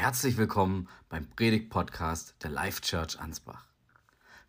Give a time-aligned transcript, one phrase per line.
[0.00, 3.66] Herzlich willkommen beim Predigt-Podcast der Life Church Ansbach.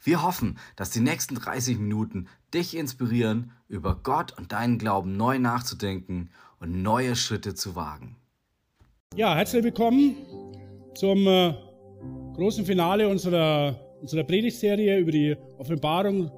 [0.02, 5.40] Wir hoffen, dass die nächsten 30 Minuten dich inspirieren, über Gott und deinen Glauben neu
[5.40, 6.30] nachzudenken
[6.62, 8.16] und neue Schritte zu wagen.
[9.14, 10.16] Ja, herzlich willkommen
[10.96, 11.54] zum äh,
[12.34, 16.32] großen Finale unserer, unserer Predigtserie über die Offenbarung,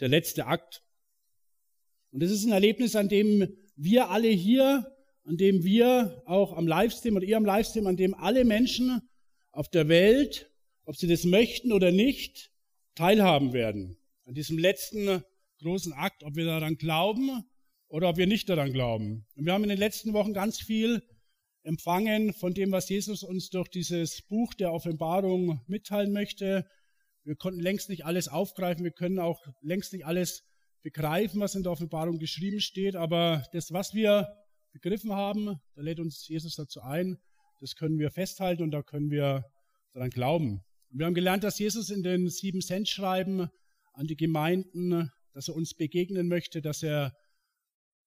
[0.00, 0.82] der letzte Akt.
[2.12, 4.93] Und es ist ein Erlebnis, an dem wir alle hier
[5.24, 9.00] an dem wir auch am Livestream oder ihr am Livestream, an dem alle Menschen
[9.52, 10.50] auf der Welt,
[10.84, 12.50] ob sie das möchten oder nicht,
[12.94, 13.96] teilhaben werden.
[14.26, 15.22] An diesem letzten
[15.60, 17.44] großen Akt, ob wir daran glauben
[17.88, 19.26] oder ob wir nicht daran glauben.
[19.34, 21.02] Und wir haben in den letzten Wochen ganz viel
[21.62, 26.66] empfangen von dem, was Jesus uns durch dieses Buch der Offenbarung mitteilen möchte.
[27.24, 30.44] Wir konnten längst nicht alles aufgreifen, wir können auch längst nicht alles
[30.82, 34.28] begreifen, was in der Offenbarung geschrieben steht, aber das, was wir
[34.74, 37.16] begriffen haben, da lädt uns Jesus dazu ein,
[37.60, 39.44] das können wir festhalten und da können wir
[39.92, 40.60] daran glauben.
[40.90, 43.48] Und wir haben gelernt, dass Jesus in den sieben Cent schreiben
[43.94, 47.14] an die Gemeinden, dass er uns begegnen möchte, dass er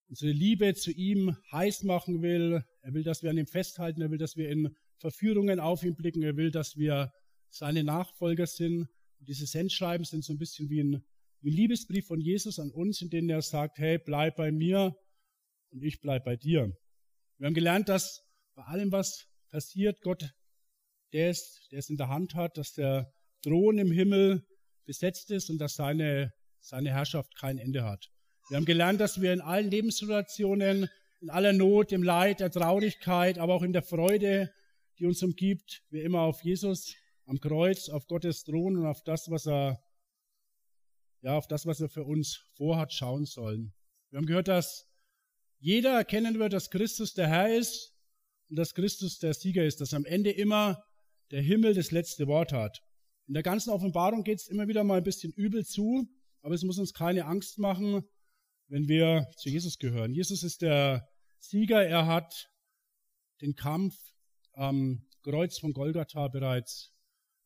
[0.09, 2.64] unsere Liebe zu ihm heiß machen will.
[2.81, 4.02] Er will, dass wir an ihm festhalten.
[4.02, 6.23] Er will, dass wir in Verführungen auf ihn blicken.
[6.23, 7.11] Er will, dass wir
[7.50, 8.88] seine Nachfolger sind.
[9.19, 11.03] Und diese Sendschreiben sind so ein bisschen wie ein,
[11.41, 14.95] wie ein Liebesbrief von Jesus an uns, in dem er sagt, hey, bleib bei mir,
[15.71, 16.71] und ich bleib bei dir.
[17.37, 18.23] Wir haben gelernt, dass
[18.55, 20.33] bei allem, was passiert, Gott
[21.13, 24.45] der ist, der es in der Hand hat, dass der Thron im Himmel
[24.85, 28.09] besetzt ist und dass seine, seine Herrschaft kein Ende hat.
[28.49, 30.89] Wir haben gelernt, dass wir in allen Lebenssituationen,
[31.21, 34.51] in aller Not, im Leid, der Traurigkeit, aber auch in der Freude,
[34.99, 36.95] die uns umgibt, wir immer auf Jesus
[37.25, 39.83] am Kreuz, auf Gottes Thron und auf das, was er,
[41.21, 43.73] ja, auf das, was er für uns vorhat, schauen sollen.
[44.09, 44.88] Wir haben gehört, dass
[45.59, 47.94] jeder erkennen wird, dass Christus der Herr ist
[48.50, 50.83] und dass Christus der Sieger ist, dass am Ende immer
[51.31, 52.81] der Himmel das letzte Wort hat.
[53.27, 56.08] In der ganzen Offenbarung geht es immer wieder mal ein bisschen übel zu,
[56.41, 58.03] aber es muss uns keine Angst machen,
[58.68, 60.13] wenn wir zu Jesus gehören.
[60.13, 61.09] Jesus ist der
[61.40, 62.50] Sieger, er hat
[63.41, 63.95] den Kampf
[64.53, 66.94] am Kreuz von Golgatha bereits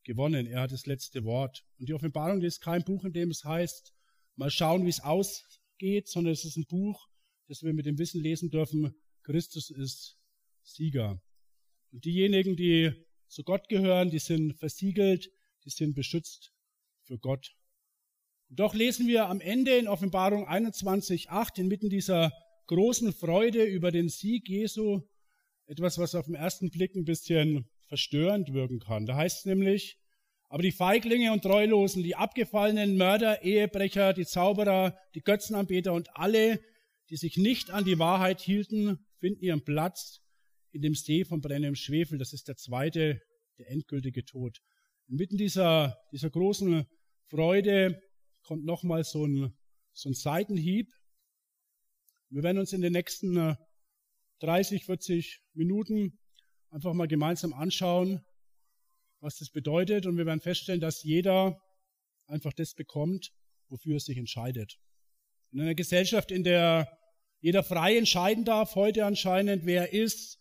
[0.03, 0.45] gewonnen.
[0.47, 1.65] Er hat das letzte Wort.
[1.79, 3.93] Und die Offenbarung ist kein Buch, in dem es heißt,
[4.35, 7.09] mal schauen, wie es ausgeht, sondern es ist ein Buch,
[7.51, 10.17] dass wir mit dem Wissen lesen dürfen, Christus ist
[10.63, 11.21] Sieger.
[11.91, 12.93] Und diejenigen, die
[13.27, 15.29] zu Gott gehören, die sind versiegelt,
[15.65, 16.53] die sind beschützt
[17.03, 17.53] für Gott.
[18.47, 22.31] Und doch lesen wir am Ende in Offenbarung 21.8 inmitten dieser
[22.67, 25.01] großen Freude über den Sieg Jesu
[25.65, 29.05] etwas, was auf den ersten Blick ein bisschen verstörend wirken kann.
[29.05, 29.97] Da heißt es nämlich,
[30.47, 36.61] aber die Feiglinge und Treulosen, die abgefallenen Mörder, Ehebrecher, die Zauberer, die Götzenanbeter und alle,
[37.11, 40.21] die sich nicht an die Wahrheit hielten, finden ihren Platz
[40.71, 42.17] in dem See von brennendem Schwefel.
[42.17, 43.21] Das ist der zweite,
[43.57, 44.59] der endgültige Tod.
[45.07, 46.87] Inmitten dieser, dieser großen
[47.27, 48.01] Freude
[48.43, 49.53] kommt nochmal so ein,
[49.91, 50.89] so ein Seitenhieb.
[52.29, 53.57] Wir werden uns in den nächsten
[54.39, 56.17] 30, äh, 40 Minuten
[56.69, 58.21] einfach mal gemeinsam anschauen,
[59.19, 60.05] was das bedeutet.
[60.05, 61.61] Und wir werden feststellen, dass jeder
[62.27, 63.33] einfach das bekommt,
[63.67, 64.79] wofür er sich entscheidet.
[65.51, 67.00] In einer Gesellschaft, in der
[67.41, 70.39] jeder frei entscheiden darf, heute anscheinend, wer er ist,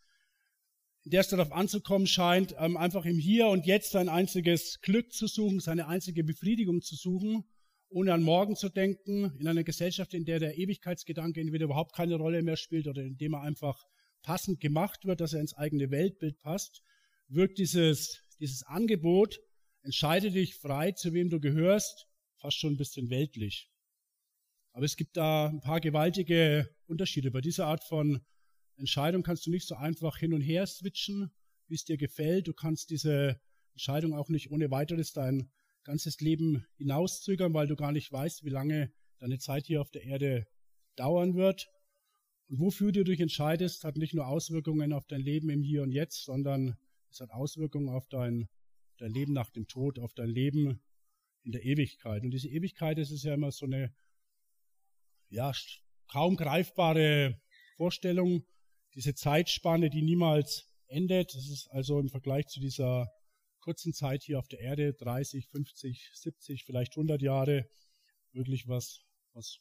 [1.04, 5.26] der es darauf anzukommen scheint, ähm, einfach im Hier und Jetzt sein einziges Glück zu
[5.26, 7.44] suchen, seine einzige Befriedigung zu suchen,
[7.88, 12.16] ohne an morgen zu denken, in einer Gesellschaft, in der der Ewigkeitsgedanke entweder überhaupt keine
[12.16, 13.86] Rolle mehr spielt oder in dem er einfach
[14.22, 16.82] passend gemacht wird, dass er ins eigene Weltbild passt,
[17.28, 19.40] wirkt dieses, dieses Angebot,
[19.80, 22.06] entscheide dich frei, zu wem du gehörst,
[22.36, 23.70] fast schon ein bisschen weltlich.
[24.72, 27.30] Aber es gibt da ein paar gewaltige Unterschiede.
[27.30, 28.20] Bei dieser Art von
[28.76, 31.30] Entscheidung kannst du nicht so einfach hin und her switchen,
[31.68, 32.48] wie es dir gefällt.
[32.48, 33.40] Du kannst diese
[33.72, 35.50] Entscheidung auch nicht ohne weiteres dein
[35.84, 40.04] ganzes Leben hinauszögern, weil du gar nicht weißt, wie lange deine Zeit hier auf der
[40.04, 40.46] Erde
[40.96, 41.68] dauern wird.
[42.48, 45.92] Und wofür du dich entscheidest, hat nicht nur Auswirkungen auf dein Leben im Hier und
[45.92, 46.76] Jetzt, sondern
[47.10, 48.48] es hat Auswirkungen auf dein,
[48.98, 50.80] dein Leben nach dem Tod, auf dein Leben
[51.42, 52.22] in der Ewigkeit.
[52.22, 53.94] Und diese Ewigkeit, das ist ja immer so eine
[55.30, 55.52] ja,
[56.08, 57.40] kaum greifbare
[57.76, 58.44] Vorstellung,
[58.94, 61.34] diese Zeitspanne, die niemals endet.
[61.34, 63.08] Das ist also im Vergleich zu dieser
[63.60, 67.68] kurzen Zeit hier auf der Erde, 30, 50, 70, vielleicht 100 Jahre,
[68.32, 69.58] wirklich was, was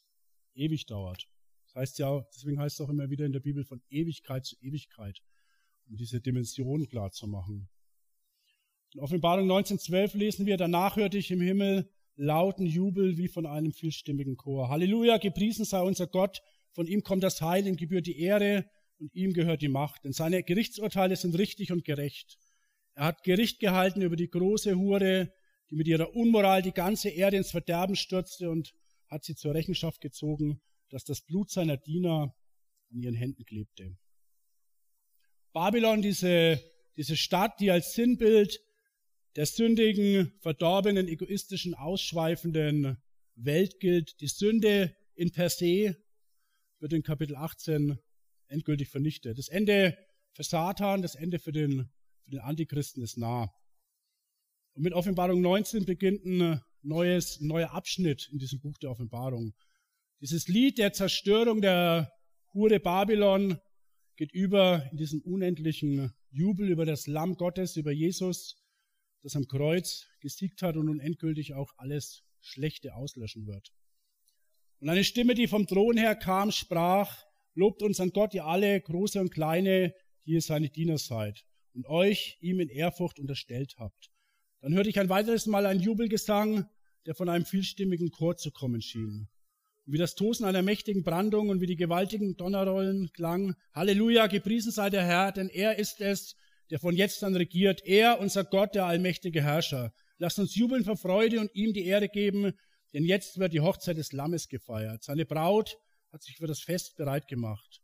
[0.54, 1.26] ewig dauert.
[1.66, 4.56] Das heißt ja, deswegen heißt es auch immer wieder in der Bibel von Ewigkeit zu
[4.60, 5.20] Ewigkeit,
[5.86, 7.68] um diese Dimension klar zu machen.
[8.92, 11.88] In Offenbarung 1912 lesen wir, danach hörte ich im Himmel
[12.20, 14.68] lauten Jubel wie von einem vielstimmigen Chor.
[14.68, 18.66] Halleluja, gepriesen sei unser Gott, von ihm kommt das Heil, ihm gebührt die Ehre
[18.98, 22.38] und ihm gehört die Macht, denn seine Gerichtsurteile sind richtig und gerecht.
[22.94, 25.32] Er hat Gericht gehalten über die große Hure,
[25.70, 28.74] die mit ihrer Unmoral die ganze Erde ins Verderben stürzte und
[29.08, 32.34] hat sie zur Rechenschaft gezogen, dass das Blut seiner Diener
[32.92, 33.96] an ihren Händen klebte.
[35.52, 36.60] Babylon, diese,
[36.96, 38.60] diese Stadt, die als Sinnbild
[39.36, 42.98] der sündigen, verdorbenen, egoistischen, ausschweifenden
[43.34, 44.20] Welt gilt.
[44.20, 45.96] Die Sünde in per se
[46.78, 47.98] wird in Kapitel 18
[48.48, 49.38] endgültig vernichtet.
[49.38, 49.96] Das Ende
[50.32, 51.90] für Satan, das Ende für den,
[52.24, 53.52] für den Antichristen ist nah.
[54.74, 59.54] Und mit Offenbarung 19 beginnt ein neues, neuer Abschnitt in diesem Buch der Offenbarung.
[60.20, 62.12] Dieses Lied der Zerstörung der
[62.52, 63.58] Hure Babylon
[64.16, 68.56] geht über in diesem unendlichen Jubel über das Lamm Gottes, über Jesus,
[69.22, 73.72] das am Kreuz gesiegt hat und nun endgültig auch alles Schlechte auslöschen wird.
[74.80, 77.24] Und eine Stimme, die vom Thron her kam, sprach,
[77.54, 79.94] lobt unseren Gott, ihr alle, große und kleine,
[80.24, 81.44] die ihr seine Diener seid
[81.74, 84.10] und euch ihm in Ehrfurcht unterstellt habt.
[84.60, 86.68] Dann hörte ich ein weiteres Mal einen Jubelgesang,
[87.06, 89.28] der von einem vielstimmigen Chor zu kommen schien.
[89.86, 94.72] Und wie das Tosen einer mächtigen Brandung und wie die gewaltigen Donnerrollen klang, Halleluja, gepriesen
[94.72, 96.36] sei der Herr, denn er ist es,
[96.70, 99.92] der von jetzt an regiert, er, unser Gott, der allmächtige Herrscher.
[100.18, 102.52] Lasst uns jubeln vor Freude und ihm die Ehre geben,
[102.92, 105.02] denn jetzt wird die Hochzeit des Lammes gefeiert.
[105.02, 105.78] Seine Braut
[106.12, 107.80] hat sich für das Fest bereit gemacht.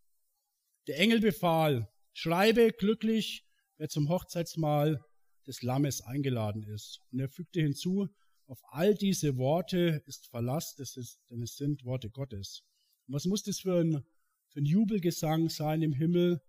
[0.87, 3.45] Der Engel befahl, schreibe glücklich,
[3.77, 5.05] wer zum Hochzeitsmahl
[5.47, 7.01] des Lammes eingeladen ist.
[7.13, 8.09] Und er fügte hinzu,
[8.47, 12.63] auf all diese Worte ist Verlass, das ist, denn es sind Worte Gottes.
[13.07, 14.05] Und was muss das für ein,
[14.49, 16.41] für ein Jubelgesang sein im Himmel?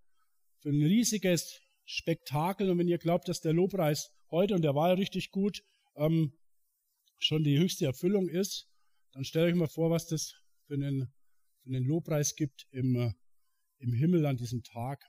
[0.59, 2.69] Für ein riesiges Spektakel.
[2.69, 5.63] Und wenn ihr glaubt, dass der Lobpreis heute, und der war ja richtig gut,
[5.95, 6.33] ähm,
[7.17, 8.67] schon die höchste Erfüllung ist,
[9.13, 10.33] dann stellt euch mal vor, was das
[10.67, 11.11] für einen,
[11.63, 13.11] für einen Lobpreis gibt im, äh,
[13.79, 15.03] im Himmel an diesem Tag.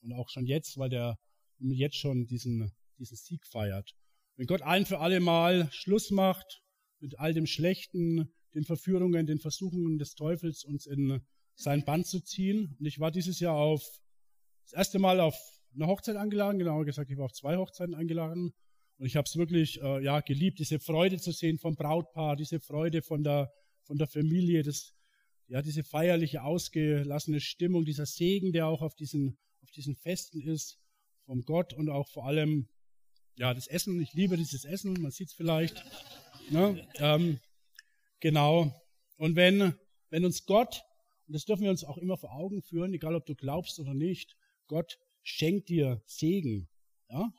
[0.00, 1.18] Und auch schon jetzt, weil der
[1.58, 3.94] jetzt schon diesen, diesen Sieg feiert.
[4.36, 6.62] Wenn Gott ein für alle Mal Schluss macht
[7.00, 11.20] mit all dem Schlechten, den Verführungen, den Versuchungen des Teufels, uns in
[11.56, 12.76] sein Band zu ziehen.
[12.78, 13.82] Und ich war dieses Jahr auf,
[14.64, 15.36] das erste Mal auf
[15.74, 18.52] eine Hochzeit eingeladen, genauer gesagt, ich war auf zwei Hochzeiten eingeladen.
[18.98, 22.60] Und ich habe es wirklich äh, ja, geliebt, diese Freude zu sehen vom Brautpaar, diese
[22.60, 24.94] Freude von der, von der Familie, das,
[25.48, 30.78] ja, diese feierliche, ausgelassene Stimmung, dieser Segen, der auch auf diesen, auf diesen Festen ist,
[31.24, 32.68] vom Gott und auch vor allem
[33.36, 34.00] ja, das Essen.
[34.00, 35.84] Ich liebe dieses Essen, man sieht es vielleicht.
[36.50, 36.86] Ne?
[36.98, 37.40] Ähm,
[38.20, 38.72] genau.
[39.16, 39.74] Und wenn,
[40.10, 40.82] wenn uns Gott,
[41.26, 43.94] und das dürfen wir uns auch immer vor Augen führen, egal ob du glaubst oder
[43.94, 44.36] nicht,
[44.66, 46.68] Gott schenkt dir Segen.
[47.10, 47.32] Ja?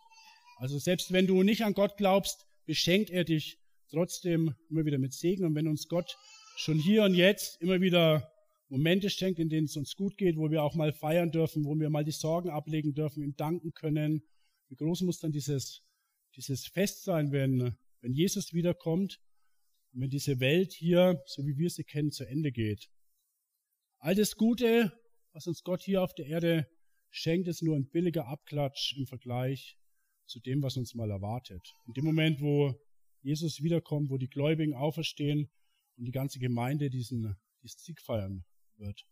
[0.57, 3.59] Also selbst wenn du nicht an Gott glaubst, beschenkt er dich
[3.89, 5.45] trotzdem immer wieder mit Segen.
[5.45, 6.17] Und wenn uns Gott
[6.57, 8.29] schon hier und jetzt immer wieder
[8.67, 11.75] Momente schenkt, in denen es uns gut geht, wo wir auch mal feiern dürfen, wo
[11.79, 14.23] wir mal die Sorgen ablegen dürfen, ihm danken können.
[14.69, 15.83] Wie groß muss dann dieses,
[16.35, 19.19] dieses Fest sein, wenn, wenn Jesus wiederkommt
[19.93, 22.89] und wenn diese Welt hier, so wie wir sie kennen, zu Ende geht.
[23.99, 24.91] All das Gute,
[25.31, 26.67] was uns Gott hier auf der Erde
[27.09, 29.77] schenkt es nur ein billiger Abklatsch im Vergleich
[30.25, 31.73] zu dem, was uns mal erwartet.
[31.87, 32.73] In dem Moment, wo
[33.21, 35.49] Jesus wiederkommt, wo die Gläubigen auferstehen
[35.97, 38.45] und die ganze Gemeinde diesen, diesen Sieg feiern
[38.77, 39.05] wird.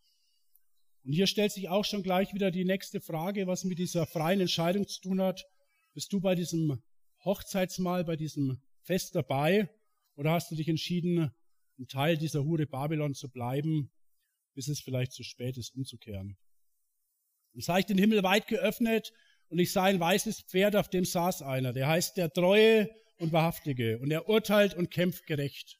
[1.03, 4.39] Und hier stellt sich auch schon gleich wieder die nächste Frage, was mit dieser freien
[4.39, 5.45] Entscheidung zu tun hat.
[5.93, 6.81] Bist du bei diesem
[7.25, 9.69] Hochzeitsmahl, bei diesem Fest dabei
[10.15, 11.31] oder hast du dich entschieden,
[11.79, 13.91] ein Teil dieser Hure Babylon zu bleiben,
[14.53, 16.37] bis es vielleicht zu spät ist, umzukehren?
[17.53, 19.13] Und sah ich den Himmel weit geöffnet
[19.49, 23.31] und ich sah ein weißes Pferd, auf dem saß einer, der heißt der Treue und
[23.31, 25.79] Wahrhaftige und er urteilt und kämpft gerecht.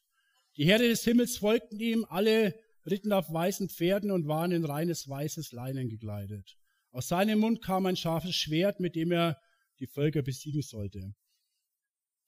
[0.56, 2.54] Die Herde des Himmels folgten ihm, alle
[2.86, 6.56] ritten auf weißen Pferden und waren in reines weißes Leinen gekleidet.
[6.92, 9.40] Aus seinem Mund kam ein scharfes Schwert, mit dem er
[9.80, 11.12] die Völker besiegen sollte.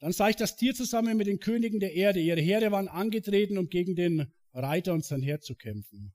[0.01, 2.21] Dann sah ich das Tier zusammen mit den Königen der Erde.
[2.21, 6.13] Ihre Herde waren angetreten, um gegen den Reiter und sein Herr zu kämpfen.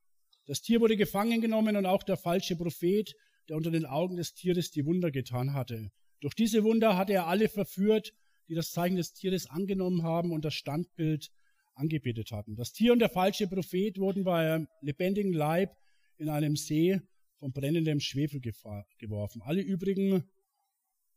[0.52, 3.16] Das Tier wurde gefangen genommen und auch der falsche Prophet,
[3.48, 5.94] der unter den Augen des Tieres die Wunder getan hatte.
[6.20, 8.12] Durch diese Wunder hatte er alle verführt,
[8.50, 11.32] die das Zeichen des Tieres angenommen haben und das Standbild
[11.74, 12.58] angebetet hatten.
[12.58, 15.74] Das Tier und der falsche Prophet wurden bei einem lebendigen Leib
[16.18, 17.00] in einem See
[17.40, 19.42] von brennendem Schwefel geworfen.
[19.44, 20.30] Alle übrigen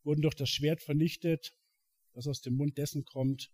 [0.05, 1.57] wurden durch das Schwert vernichtet,
[2.13, 3.51] das aus dem Mund dessen kommt,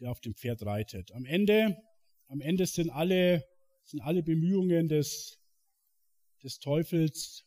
[0.00, 1.12] der auf dem Pferd reitet.
[1.12, 1.76] Am Ende,
[2.28, 3.44] am Ende sind alle
[3.90, 5.38] sind alle Bemühungen des,
[6.42, 7.44] des Teufels,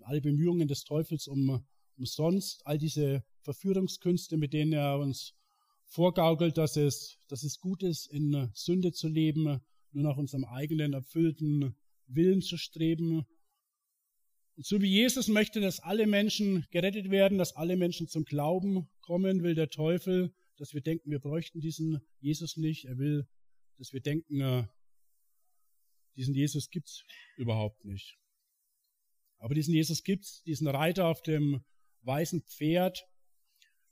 [0.00, 1.64] alle Bemühungen des Teufels um,
[1.96, 5.34] umsonst, all diese Verführungskünste, mit denen er uns
[5.86, 10.92] vorgaukelt, dass es, dass es gut ist, in Sünde zu leben, nur nach unserem eigenen
[10.92, 11.74] erfüllten
[12.06, 13.26] Willen zu streben.
[14.56, 18.88] Und so wie Jesus möchte, dass alle Menschen gerettet werden, dass alle Menschen zum Glauben
[19.00, 22.84] kommen, will der Teufel, dass wir denken, wir bräuchten diesen Jesus nicht.
[22.84, 23.26] Er will,
[23.78, 24.64] dass wir denken, äh,
[26.16, 27.04] diesen Jesus gibt's
[27.36, 28.18] überhaupt nicht.
[29.38, 31.64] Aber diesen Jesus gibt's, diesen Reiter auf dem
[32.02, 33.04] weißen Pferd,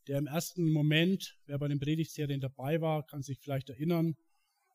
[0.07, 4.17] der im ersten Moment, wer bei den Predigtserien dabei war, kann sich vielleicht erinnern,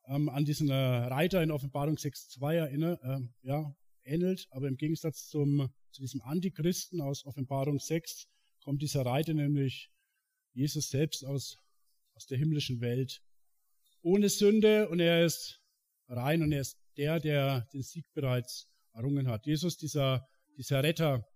[0.08, 5.28] ähm, an diesen äh, Reiter in Offenbarung 6.2 erinnert, äh, ja, ähnelt, aber im Gegensatz
[5.28, 8.28] zum, zu diesem Antichristen aus Offenbarung 6
[8.64, 9.92] kommt dieser Reiter nämlich
[10.54, 11.58] Jesus selbst aus,
[12.14, 13.22] aus der himmlischen Welt.
[14.02, 15.62] Ohne Sünde und er ist
[16.08, 19.46] rein und er ist der, der den Sieg bereits errungen hat.
[19.46, 21.28] Jesus, dieser, dieser Retter,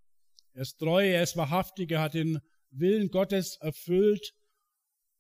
[0.54, 2.40] er ist treu, er ist wahrhaftig, er hat den
[2.72, 4.34] Willen Gottes erfüllt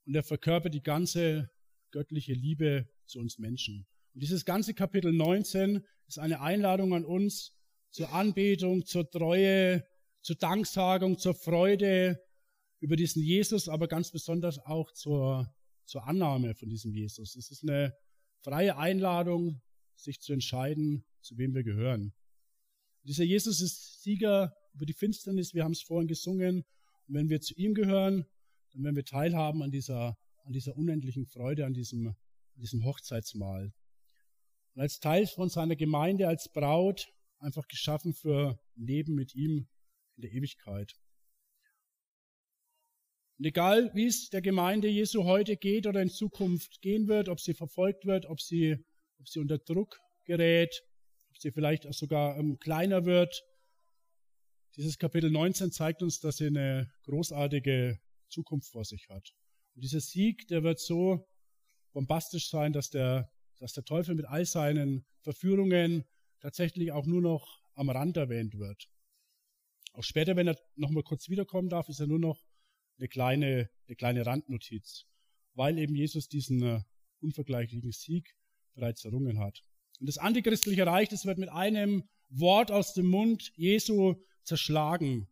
[0.05, 1.49] und er verkörpert die ganze
[1.91, 3.87] göttliche Liebe zu uns Menschen.
[4.13, 7.55] Und dieses ganze Kapitel 19 ist eine Einladung an uns
[7.91, 9.83] zur Anbetung, zur Treue,
[10.21, 12.19] zur Danksagung, zur Freude
[12.79, 15.53] über diesen Jesus, aber ganz besonders auch zur,
[15.85, 17.35] zur Annahme von diesem Jesus.
[17.35, 17.93] Es ist eine
[18.41, 19.61] freie Einladung,
[20.01, 22.13] sich zu entscheiden, zu wem wir gehören.
[23.03, 26.65] Dieser Jesus ist Sieger über die Finsternis, wir haben es vorhin gesungen.
[27.07, 28.25] Und wenn wir zu ihm gehören,
[28.71, 33.73] dann werden wir teilhaben an dieser, an dieser unendlichen Freude, an diesem, an diesem Hochzeitsmahl.
[34.75, 39.67] Und als Teil von seiner Gemeinde, als Braut, einfach geschaffen für Leben mit ihm
[40.15, 40.93] in der Ewigkeit.
[43.39, 47.39] Und egal, wie es der Gemeinde Jesu heute geht oder in Zukunft gehen wird, ob
[47.39, 48.77] sie verfolgt wird, ob sie,
[49.19, 50.83] ob sie unter Druck gerät,
[51.29, 53.43] ob sie vielleicht auch sogar ähm, kleiner wird,
[54.75, 57.99] dieses Kapitel 19 zeigt uns, dass sie eine großartige
[58.29, 59.33] Zukunft vor sich hat.
[59.75, 61.27] Und dieser Sieg, der wird so
[61.91, 66.05] bombastisch sein, dass der, dass der Teufel mit all seinen Verführungen
[66.39, 68.89] tatsächlich auch nur noch am Rand erwähnt wird.
[69.93, 72.45] Auch später, wenn er nochmal kurz wiederkommen darf, ist er nur noch
[72.99, 75.05] eine kleine, eine kleine Randnotiz,
[75.55, 76.81] weil eben Jesus diesen uh,
[77.21, 78.33] unvergleichlichen Sieg
[78.79, 79.61] bereits errungen hat.
[79.99, 85.27] Und das antichristliche Reich, das wird mit einem Wort aus dem Mund Jesu zerschlagen.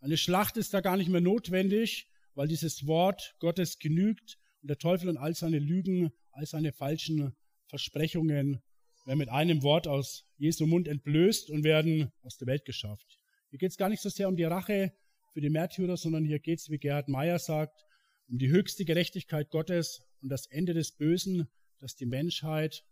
[0.00, 4.78] Eine Schlacht ist da gar nicht mehr notwendig, weil dieses Wort Gottes genügt und der
[4.78, 7.34] Teufel und all seine Lügen, all seine falschen
[7.66, 8.62] Versprechungen
[9.04, 13.18] werden mit einem Wort aus Jesu Mund entblößt und werden aus der Welt geschafft.
[13.50, 14.92] Hier geht es gar nicht so sehr um die Rache
[15.32, 17.84] für die Märtyrer, sondern hier geht es, wie Gerhard Meyer sagt,
[18.28, 22.84] um die höchste Gerechtigkeit Gottes und das Ende des Bösen, das die Menschheit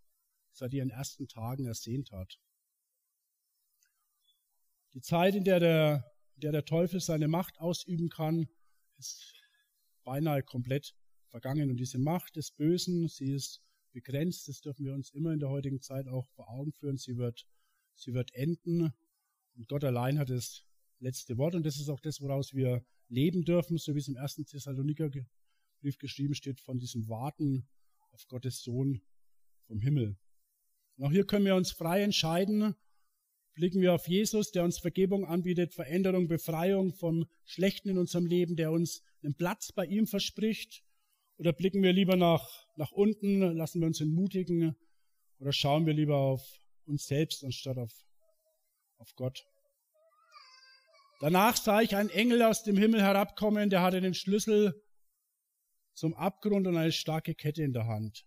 [0.57, 2.39] seit ihren ersten Tagen ersehnt hat.
[4.95, 8.49] Die Zeit, in der der, in der, der Teufel seine Macht ausüben kann,
[8.97, 9.35] ist
[10.05, 10.95] beinahe komplett
[11.31, 11.71] vergangen.
[11.71, 14.49] Und diese Macht des Bösen, sie ist begrenzt.
[14.49, 16.97] Das dürfen wir uns immer in der heutigen Zeit auch vor Augen führen.
[16.97, 17.47] Sie wird,
[17.95, 18.95] sie wird enden.
[19.55, 20.65] Und Gott allein hat das
[20.99, 21.55] letzte Wort.
[21.55, 25.11] Und das ist auch das, woraus wir leben dürfen, so wie es im ersten Thessaloniker
[25.81, 27.69] Brief geschrieben steht, von diesem Warten
[28.13, 29.03] auf Gottes Sohn
[29.67, 30.17] vom Himmel.
[30.97, 32.75] Und auch hier können wir uns frei entscheiden,
[33.57, 38.55] Blicken wir auf Jesus, der uns Vergebung anbietet, Veränderung, Befreiung vom Schlechten in unserem Leben,
[38.55, 40.85] der uns einen Platz bei ihm verspricht?
[41.38, 44.76] Oder blicken wir lieber nach, nach unten, lassen wir uns entmutigen?
[45.38, 46.43] Oder schauen wir lieber auf
[46.85, 47.95] uns selbst anstatt auf,
[48.99, 49.47] auf Gott?
[51.21, 54.83] Danach sah ich einen Engel aus dem Himmel herabkommen, der hatte den Schlüssel
[55.95, 58.26] zum Abgrund und eine starke Kette in der Hand.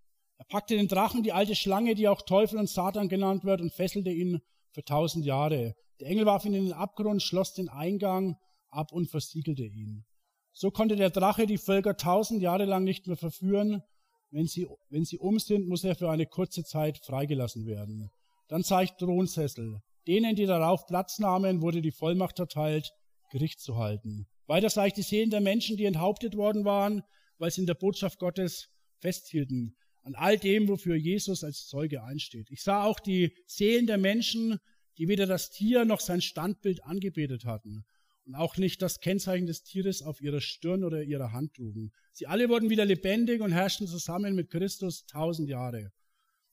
[0.50, 4.10] Packte den Drachen, die alte Schlange, die auch Teufel und Satan genannt wird, und fesselte
[4.10, 4.42] ihn
[4.72, 5.76] für tausend Jahre.
[6.00, 8.36] Der Engel warf ihn in den Abgrund, schloss den Eingang
[8.70, 10.06] ab und versiegelte ihn.
[10.52, 13.84] So konnte der Drache die Völker tausend Jahre lang nicht mehr verführen.
[14.32, 18.10] Wenn sie, wenn sie um sind, muss er für eine kurze Zeit freigelassen werden.
[18.48, 19.82] Dann ich Thronsessel.
[20.08, 22.92] Denen, die darauf Platz nahmen, wurde die Vollmacht erteilt,
[23.32, 24.28] Gericht zu halten.
[24.48, 27.04] Weiter sah ich die Seelen der Menschen, die enthauptet worden waren,
[27.38, 32.50] weil sie in der Botschaft Gottes festhielten an all dem, wofür Jesus als Zeuge einsteht.
[32.50, 34.60] Ich sah auch die Seelen der Menschen,
[34.98, 37.86] die weder das Tier noch sein Standbild angebetet hatten
[38.26, 41.92] und auch nicht das Kennzeichen des Tieres auf ihrer Stirn oder ihrer Hand trugen.
[42.12, 45.92] Sie alle wurden wieder lebendig und herrschten zusammen mit Christus tausend Jahre.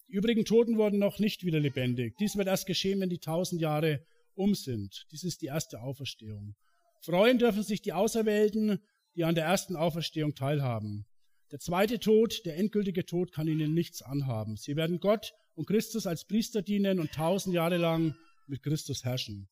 [0.09, 2.17] Die übrigen Toten wurden noch nicht wieder lebendig.
[2.19, 5.07] Dies wird erst geschehen, wenn die tausend Jahre um sind.
[5.11, 6.55] Dies ist die erste Auferstehung.
[7.01, 8.79] Freuen dürfen sich die Auserwählten,
[9.17, 11.07] die an der ersten Auferstehung teilhaben.
[11.53, 14.57] Der zweite Tod, der endgültige Tod, kann ihnen nichts anhaben.
[14.57, 18.17] Sie werden Gott und Christus als Priester dienen und tausend Jahre lang
[18.49, 19.49] mit Christus herrschen.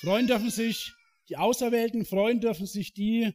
[0.00, 0.92] Freuen dürfen sich
[1.28, 3.32] die Auserwählten, freuen dürfen sich die,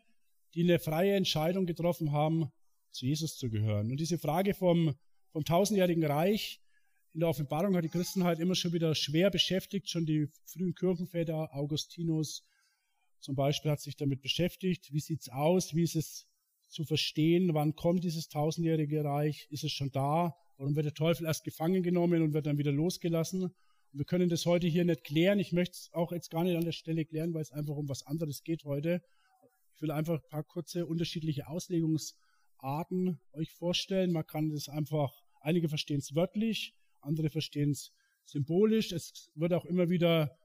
[0.55, 2.51] die eine freie Entscheidung getroffen haben,
[2.91, 3.91] zu Jesus zu gehören.
[3.91, 4.95] Und diese Frage vom,
[5.31, 6.61] vom tausendjährigen Reich,
[7.13, 9.89] in der Offenbarung hat die Christenheit immer schon wieder schwer beschäftigt.
[9.89, 12.43] Schon die frühen Kirchenväter, Augustinus
[13.19, 14.91] zum Beispiel, hat sich damit beschäftigt.
[14.93, 15.75] Wie sieht's aus?
[15.75, 16.30] Wie ist es
[16.71, 17.53] zu verstehen?
[17.53, 19.47] Wann kommt dieses tausendjährige Reich?
[19.49, 20.35] Ist es schon da?
[20.57, 23.43] Warum wird der Teufel erst gefangen genommen und wird dann wieder losgelassen?
[23.43, 23.53] Und
[23.99, 25.39] wir können das heute hier nicht klären.
[25.39, 27.89] Ich möchte es auch jetzt gar nicht an der Stelle klären, weil es einfach um
[27.89, 29.01] was anderes geht heute.
[29.75, 34.11] Ich will einfach ein paar kurze unterschiedliche Auslegungsarten euch vorstellen.
[34.11, 35.11] Man kann das einfach,
[35.41, 37.91] einige verstehen es wörtlich, andere verstehen es
[38.23, 38.91] symbolisch.
[38.91, 40.37] Es wird auch immer wieder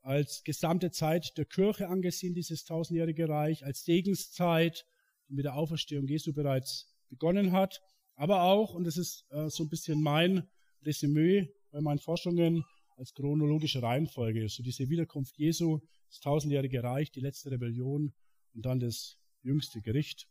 [0.00, 4.86] als gesamte Zeit der Kirche angesehen, dieses tausendjährige Reich, als Segenszeit,
[5.28, 7.80] mit der Auferstehung Jesu bereits begonnen hat.
[8.14, 10.48] Aber auch, und das ist äh, so ein bisschen mein
[10.82, 12.64] Resümee bei meinen Forschungen,
[12.96, 18.14] als chronologische Reihenfolge, so diese Wiederkunft Jesu, das tausendjährige Reich, die letzte Rebellion
[18.54, 20.26] und dann das jüngste Gericht.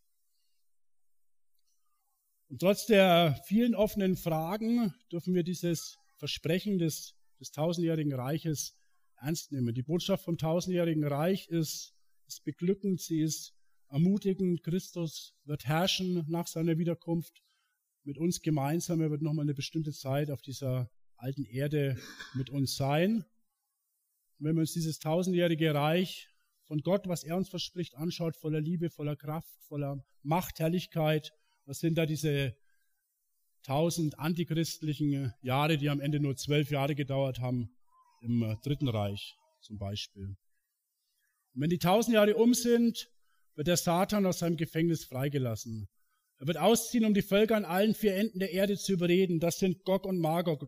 [2.47, 8.75] Und trotz der vielen offenen Fragen dürfen wir dieses Versprechen des, des tausendjährigen Reiches
[9.17, 9.73] ernst nehmen.
[9.73, 11.93] Die Botschaft vom tausendjährigen Reich ist,
[12.27, 13.54] ist beglückend, sie ist
[13.95, 14.61] ermutigend.
[14.61, 17.41] Christus wird herrschen nach seiner Wiederkunft
[18.03, 18.99] mit uns gemeinsam.
[18.99, 21.97] Er wird nochmal eine bestimmte Zeit auf dieser alten Erde
[22.33, 23.23] mit uns sein.
[24.37, 26.27] Wenn wir uns dieses tausendjährige Reich
[26.65, 31.31] von Gott, was er uns verspricht, anschaut, voller Liebe, voller Kraft, voller Macht, Herrlichkeit,
[31.63, 32.53] was sind da diese
[33.63, 37.69] tausend antichristlichen Jahre, die am Ende nur zwölf Jahre gedauert haben,
[38.19, 40.35] im äh, Dritten Reich zum Beispiel.
[41.53, 43.09] Und wenn die tausend Jahre um sind,
[43.55, 45.87] wird der Satan aus seinem Gefängnis freigelassen.
[46.37, 49.39] Er wird ausziehen, um die Völker an allen vier Enden der Erde zu überreden.
[49.39, 50.67] Das sind Gog und Magog.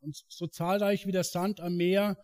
[0.00, 2.18] Und so zahlreich wie der Sand am Meer.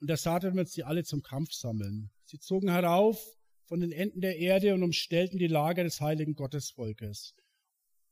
[0.00, 2.10] Und der Satan wird sie alle zum Kampf sammeln.
[2.24, 7.34] Sie zogen herauf von den Enden der Erde und umstellten die Lager des heiligen Gottesvolkes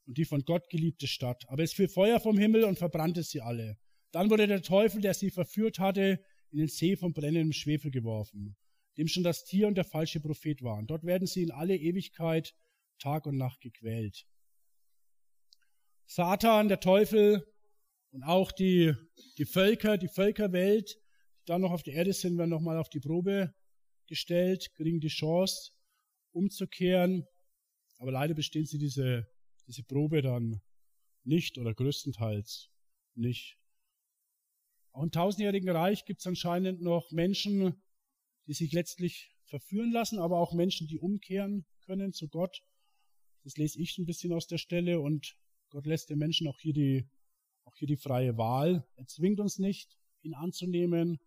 [0.07, 1.45] und die von Gott geliebte Stadt.
[1.49, 3.79] Aber es fiel Feuer vom Himmel und verbrannte sie alle.
[4.11, 8.57] Dann wurde der Teufel, der sie verführt hatte, in den See von brennendem Schwefel geworfen,
[8.97, 10.87] dem schon das Tier und der falsche Prophet waren.
[10.87, 12.55] Dort werden sie in alle Ewigkeit
[12.99, 14.27] Tag und Nacht gequält.
[16.07, 17.47] Satan, der Teufel
[18.11, 18.95] und auch die,
[19.39, 20.95] die Völker, die Völkerwelt,
[21.41, 23.55] die dann noch auf der Erde sind, werden nochmal auf die Probe
[24.07, 25.73] gestellt, kriegen die Chance,
[26.33, 27.27] umzukehren.
[27.99, 29.27] Aber leider bestehen sie diese,
[29.67, 30.61] diese Probe dann
[31.25, 32.71] nicht oder größtenteils
[33.15, 33.59] nicht.
[34.93, 37.83] Auch im tausendjährigen Reich gibt es anscheinend noch Menschen,
[38.47, 42.63] die sich letztlich verführen lassen, aber auch Menschen, die umkehren können zu Gott.
[43.43, 45.37] Das lese ich ein bisschen aus der Stelle und
[45.71, 47.09] Gott lässt den Menschen auch hier die,
[47.65, 48.87] auch hier die freie Wahl.
[48.97, 51.19] Er zwingt uns nicht, ihn anzunehmen,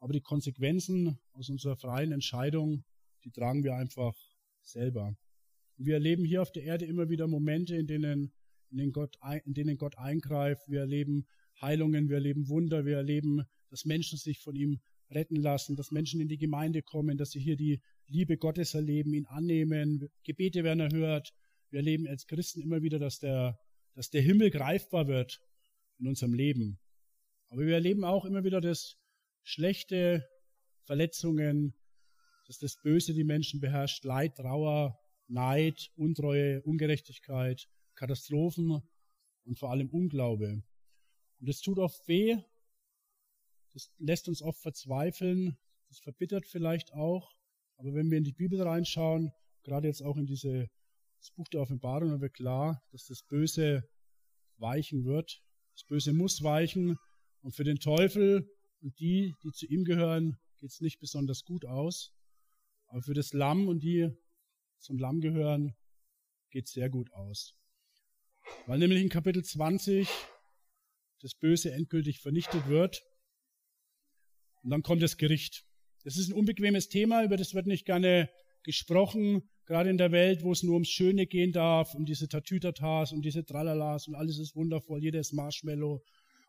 [0.00, 2.84] aber die Konsequenzen aus unserer freien Entscheidung,
[3.24, 4.16] die tragen wir einfach
[4.62, 5.16] selber.
[5.76, 8.32] Und wir erleben hier auf der Erde immer wieder Momente, in denen,
[8.70, 10.68] in denen, Gott, in denen Gott eingreift.
[10.68, 11.26] Wir erleben
[11.60, 16.20] Heilungen, wir erleben Wunder, wir erleben, dass Menschen sich von ihm retten lassen, dass Menschen
[16.20, 20.80] in die Gemeinde kommen, dass sie hier die Liebe Gottes erleben, ihn annehmen, Gebete werden
[20.80, 21.32] erhört.
[21.70, 23.58] Wir erleben als Christen immer wieder, dass der,
[23.94, 25.40] dass der Himmel greifbar wird
[25.98, 26.78] in unserem Leben.
[27.48, 28.96] Aber wir erleben auch immer wieder, dass
[29.42, 30.26] schlechte
[30.84, 31.74] Verletzungen,
[32.46, 38.82] dass das Böse die Menschen beherrscht, Leid, Trauer, Neid, Untreue, Ungerechtigkeit, Katastrophen
[39.44, 40.62] und vor allem Unglaube.
[41.40, 42.36] Und das tut oft weh,
[43.78, 45.56] das lässt uns oft verzweifeln,
[45.88, 47.30] das verbittert vielleicht auch,
[47.76, 49.30] aber wenn wir in die Bibel reinschauen,
[49.62, 50.66] gerade jetzt auch in diese,
[51.20, 53.84] das Buch der Offenbarung, dann wird klar, dass das Böse
[54.56, 55.40] weichen wird.
[55.74, 56.98] Das Böse muss weichen
[57.42, 61.64] und für den Teufel und die, die zu ihm gehören, geht es nicht besonders gut
[61.64, 62.12] aus.
[62.88, 64.10] Aber für das Lamm und die
[64.78, 65.76] zum Lamm gehören,
[66.50, 67.54] geht es sehr gut aus.
[68.66, 70.08] Weil nämlich in Kapitel 20
[71.20, 73.02] das Böse endgültig vernichtet wird.
[74.62, 75.64] Und dann kommt das Gericht.
[76.04, 78.30] Das ist ein unbequemes Thema, über das wird nicht gerne
[78.62, 83.12] gesprochen, gerade in der Welt, wo es nur ums Schöne gehen darf, um diese Tatütatas,
[83.12, 86.02] um diese Tralalas und alles ist wundervoll, jeder ist Marshmallow.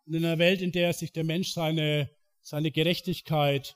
[0.05, 2.09] Und in einer Welt, in der sich der Mensch seine
[2.41, 3.75] seine Gerechtigkeit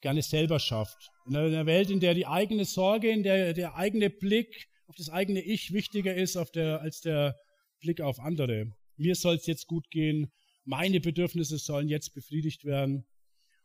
[0.00, 1.10] gerne selber schafft.
[1.26, 5.08] In einer Welt, in der die eigene Sorge, in der der eigene Blick auf das
[5.08, 7.36] eigene Ich wichtiger ist der, als der
[7.80, 8.72] Blick auf andere.
[8.96, 10.30] Mir soll es jetzt gut gehen,
[10.64, 13.06] meine Bedürfnisse sollen jetzt befriedigt werden.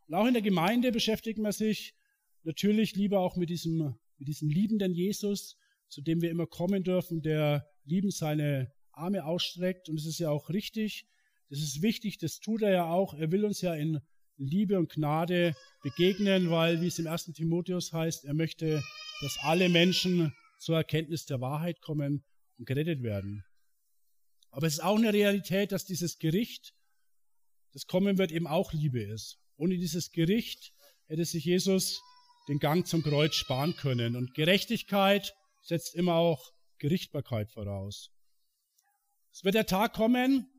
[0.09, 1.93] Und auch in der Gemeinde beschäftigt man sich
[2.41, 5.55] natürlich lieber auch mit diesem, mit diesem liebenden Jesus,
[5.87, 9.87] zu dem wir immer kommen dürfen, der liebend seine Arme ausstreckt.
[9.87, 11.05] Und es ist ja auch richtig,
[11.51, 13.13] das ist wichtig, das tut er ja auch.
[13.13, 14.01] Er will uns ja in
[14.37, 18.81] Liebe und Gnade begegnen, weil, wie es im ersten Timotheus heißt, er möchte,
[19.21, 22.23] dass alle Menschen zur Erkenntnis der Wahrheit kommen
[22.57, 23.45] und gerettet werden.
[24.49, 26.73] Aber es ist auch eine Realität, dass dieses Gericht
[27.73, 29.39] das kommen wird, eben auch Liebe ist.
[29.59, 30.71] Ohne dieses Gericht
[31.07, 32.01] hätte sich Jesus
[32.47, 34.15] den Gang zum Kreuz sparen können.
[34.15, 38.09] Und Gerechtigkeit setzt immer auch Gerichtbarkeit voraus.
[39.33, 40.49] Es wird der Tag kommen,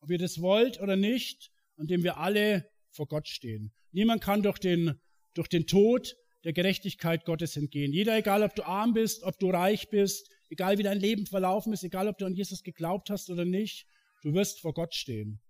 [0.00, 3.74] ob ihr das wollt oder nicht, an dem wir alle vor Gott stehen.
[3.90, 5.00] Niemand kann durch den,
[5.34, 7.92] durch den Tod der Gerechtigkeit Gottes entgehen.
[7.92, 11.72] Jeder, egal ob du arm bist, ob du reich bist, egal wie dein Leben verlaufen
[11.72, 13.86] ist, egal ob du an Jesus geglaubt hast oder nicht,
[14.22, 15.40] du wirst vor Gott stehen.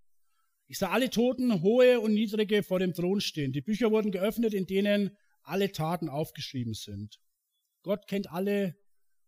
[0.68, 3.52] Ich sah alle Toten, hohe und niedrige, vor dem Thron stehen.
[3.52, 7.20] Die Bücher wurden geöffnet, in denen alle Taten aufgeschrieben sind.
[7.82, 8.76] Gott kennt alle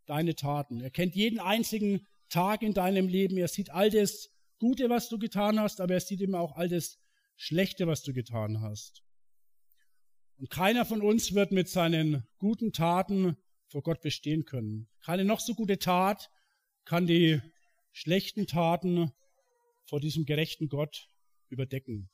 [0.07, 0.81] deine Taten.
[0.81, 3.37] Er kennt jeden einzigen Tag in deinem Leben.
[3.37, 6.69] Er sieht all das Gute, was du getan hast, aber er sieht eben auch all
[6.69, 6.99] das
[7.37, 9.05] Schlechte, was du getan hast.
[10.39, 13.37] Und keiner von uns wird mit seinen guten Taten
[13.69, 14.89] vor Gott bestehen können.
[15.05, 16.31] Keine noch so gute Tat
[16.85, 17.41] kann die
[17.93, 19.13] schlechten Taten
[19.85, 21.09] vor diesem gerechten Gott
[21.51, 22.11] überdecken.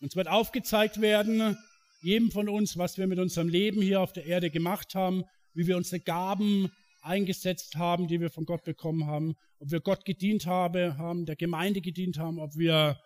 [0.00, 1.56] Uns wird aufgezeigt werden,
[2.00, 5.24] jedem von uns, was wir mit unserem Leben hier auf der Erde gemacht haben,
[5.54, 6.70] wie wir unsere Gaben
[7.00, 11.80] eingesetzt haben, die wir von Gott bekommen haben, ob wir Gott gedient haben, der Gemeinde
[11.80, 13.00] gedient haben, ob wir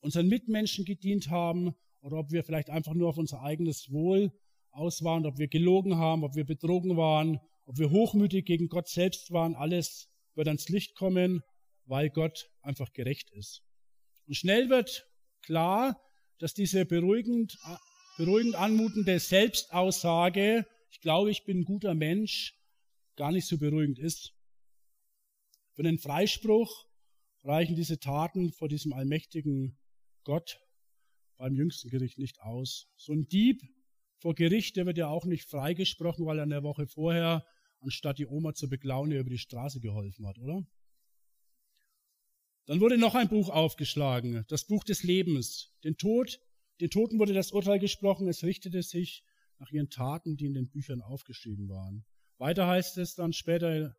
[0.00, 4.32] unseren Mitmenschen gedient haben oder ob wir vielleicht einfach nur auf unser eigenes Wohl
[4.70, 8.88] aus waren, ob wir gelogen haben, ob wir betrogen waren, ob wir hochmütig gegen Gott
[8.88, 11.42] selbst waren, alles wird ans Licht kommen,
[11.86, 13.62] weil Gott einfach gerecht ist.
[14.26, 15.09] Und schnell wird
[15.42, 16.00] klar,
[16.38, 17.58] dass diese beruhigend,
[18.16, 22.54] beruhigend anmutende Selbstaussage, ich glaube, ich bin ein guter Mensch,
[23.16, 24.32] gar nicht so beruhigend ist.
[25.74, 26.86] Für den Freispruch
[27.44, 29.78] reichen diese Taten vor diesem allmächtigen
[30.24, 30.60] Gott
[31.36, 32.86] beim jüngsten Gericht nicht aus.
[32.96, 33.62] So ein Dieb
[34.18, 37.44] vor Gericht, der wird ja auch nicht freigesprochen, weil er eine Woche vorher,
[37.80, 40.66] anstatt die Oma zu beklauen, ihr über die Straße geholfen hat, oder?
[42.70, 45.72] Dann wurde noch ein Buch aufgeschlagen, das Buch des Lebens.
[45.82, 46.38] Den Tod,
[46.80, 49.24] den Toten wurde das Urteil gesprochen, es richtete sich
[49.58, 52.04] nach ihren Taten, die in den Büchern aufgeschrieben waren.
[52.38, 53.96] Weiter heißt es dann später,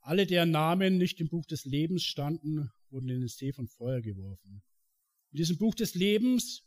[0.00, 4.00] alle deren Namen nicht im Buch des Lebens standen, wurden in den See von Feuer
[4.00, 4.62] geworfen.
[5.32, 6.62] In diesem Buch des Lebens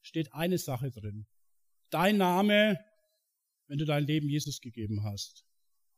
[0.00, 1.26] steht eine Sache drin.
[1.90, 2.82] Dein Name,
[3.66, 5.44] wenn du dein Leben Jesus gegeben hast.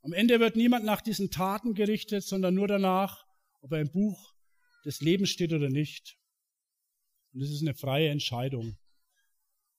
[0.02, 3.24] Am Ende wird niemand nach diesen Taten gerichtet, sondern nur danach,
[3.60, 4.34] ob er im Buch
[4.84, 6.16] des Lebens steht oder nicht.
[7.32, 8.76] Und das ist eine freie Entscheidung.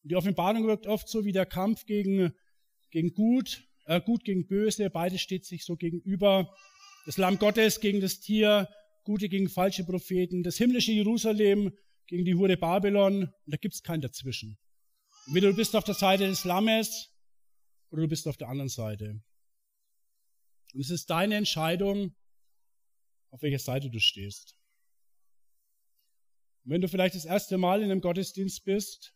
[0.03, 2.33] Und die Offenbarung wirkt oft so wie der Kampf gegen,
[2.89, 6.53] gegen Gut, äh, Gut gegen Böse, beides steht sich so gegenüber.
[7.05, 8.69] Das Lamm Gottes gegen das Tier,
[9.03, 11.75] Gute gegen falsche Propheten, das himmlische Jerusalem
[12.07, 14.57] gegen die Hure Babylon und da gibt's keinen dazwischen.
[15.27, 17.09] Entweder du bist auf der Seite des Lammes
[17.89, 19.21] oder du bist auf der anderen Seite.
[20.73, 22.15] Und es ist deine Entscheidung,
[23.29, 24.60] auf welcher Seite du stehst.
[26.63, 29.15] Wenn du vielleicht das erste Mal in einem Gottesdienst bist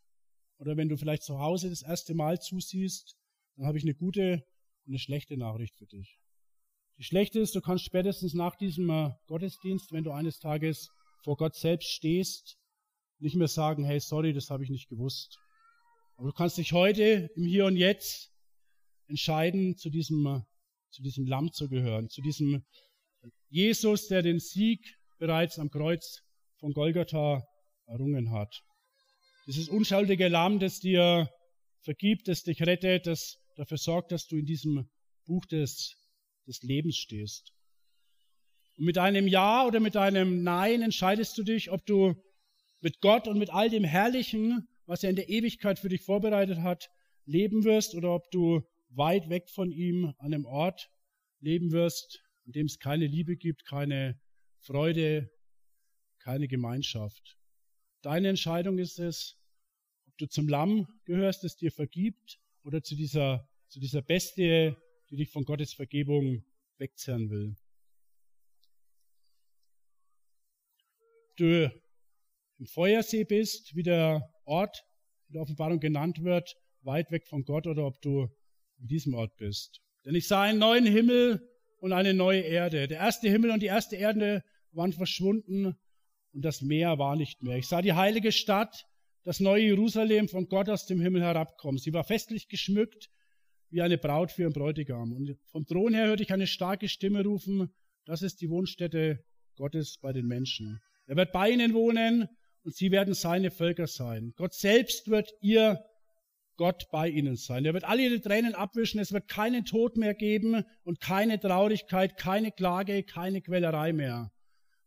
[0.58, 3.15] oder wenn du vielleicht zu Hause das erste Mal zusiehst,
[3.55, 4.43] dann habe ich eine gute
[4.86, 6.19] und eine schlechte Nachricht für dich.
[6.97, 10.89] Die schlechte ist, du kannst spätestens nach diesem äh, Gottesdienst, wenn du eines Tages
[11.23, 12.58] vor Gott selbst stehst,
[13.19, 15.38] nicht mehr sagen, hey, sorry, das habe ich nicht gewusst.
[16.15, 18.31] Aber du kannst dich heute im Hier und Jetzt
[19.08, 20.45] entscheiden, zu diesem,
[20.89, 22.65] zu diesem Lamm zu gehören, zu diesem
[23.49, 26.24] Jesus, der den Sieg bereits am Kreuz
[26.57, 27.43] von Golgatha
[27.85, 28.63] errungen hat.
[29.47, 31.29] Dieses unschuldige Lamm, das dir
[31.81, 34.89] vergibt, das dich rettet, das dafür sorgt, dass du in diesem
[35.25, 35.95] Buch des,
[36.47, 37.53] des Lebens stehst.
[38.77, 42.15] Und mit einem Ja oder mit einem Nein entscheidest du dich, ob du
[42.81, 46.59] mit Gott und mit all dem Herrlichen, was er in der Ewigkeit für dich vorbereitet
[46.59, 46.89] hat,
[47.25, 50.89] leben wirst oder ob du weit weg von ihm an einem Ort
[51.39, 54.19] leben wirst, in dem es keine Liebe gibt, keine
[54.59, 55.29] Freude,
[56.25, 57.38] keine Gemeinschaft.
[58.01, 59.38] Deine Entscheidung ist es,
[60.07, 64.75] ob du zum Lamm gehörst, das dir vergibt, oder zu dieser, zu dieser Bestie,
[65.11, 66.43] die dich von Gottes Vergebung
[66.79, 67.55] wegzerren will.
[71.35, 71.71] Du
[72.57, 74.83] im Feuersee bist, wie der Ort
[75.27, 78.27] in der Offenbarung genannt wird, weit weg von Gott oder ob du
[78.79, 79.79] in diesem Ort bist.
[80.05, 82.88] Denn ich sah einen neuen Himmel und eine neue Erde.
[82.88, 85.77] Der erste Himmel und die erste Erde waren verschwunden
[86.36, 87.58] und das Meer war nicht mehr.
[87.58, 88.86] Ich sah die heilige Stadt,
[89.24, 91.80] das neue Jerusalem von Gott aus dem Himmel herabkommen.
[91.80, 93.10] Sie war festlich geschmückt
[93.69, 95.13] wie eine Braut für ihren Bräutigam.
[95.13, 97.74] Und vom Thron her hörte ich eine starke Stimme rufen,
[98.06, 99.24] das ist die Wohnstätte
[99.56, 100.80] Gottes bei den Menschen.
[101.08, 102.28] Er wird bei ihnen wohnen
[102.63, 104.34] und sie werden seine Völker sein.
[104.36, 105.84] Gott selbst wird ihr
[106.58, 107.65] Gott bei ihnen sein.
[107.65, 109.00] Er wird alle ihre Tränen abwischen.
[109.00, 114.32] Es wird keinen Tod mehr geben und keine Traurigkeit, keine Klage, keine Quälerei mehr.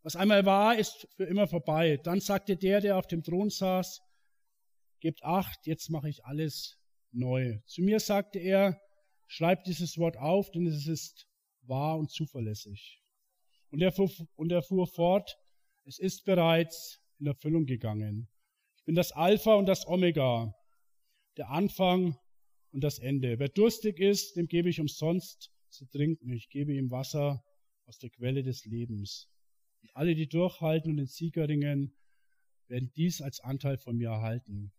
[0.08, 1.98] Was einmal war, ist für immer vorbei.
[2.02, 4.00] Dann sagte der, der auf dem Thron saß,
[5.00, 6.78] gebt acht, jetzt mache ich alles
[7.12, 7.58] neu.
[7.66, 8.80] Zu mir sagte er,
[9.26, 11.28] schreib dieses Wort auf, denn es ist
[11.60, 13.02] wahr und zuverlässig.
[13.70, 15.36] Und er fuhr, und er fuhr fort,
[15.84, 18.30] es ist bereits in Erfüllung gegangen.
[18.78, 20.54] Ich bin das Alpha und das Omega,
[21.36, 22.16] der Anfang
[22.72, 23.38] und das Ende.
[23.38, 26.32] Wer durstig ist, dem gebe ich umsonst zu trinken.
[26.32, 27.44] Ich gebe ihm Wasser
[27.84, 29.28] aus der Quelle des Lebens.
[29.88, 31.94] Und alle, die durchhalten und den Sieger ringen,
[32.68, 34.72] werden dies als Anteil von mir erhalten.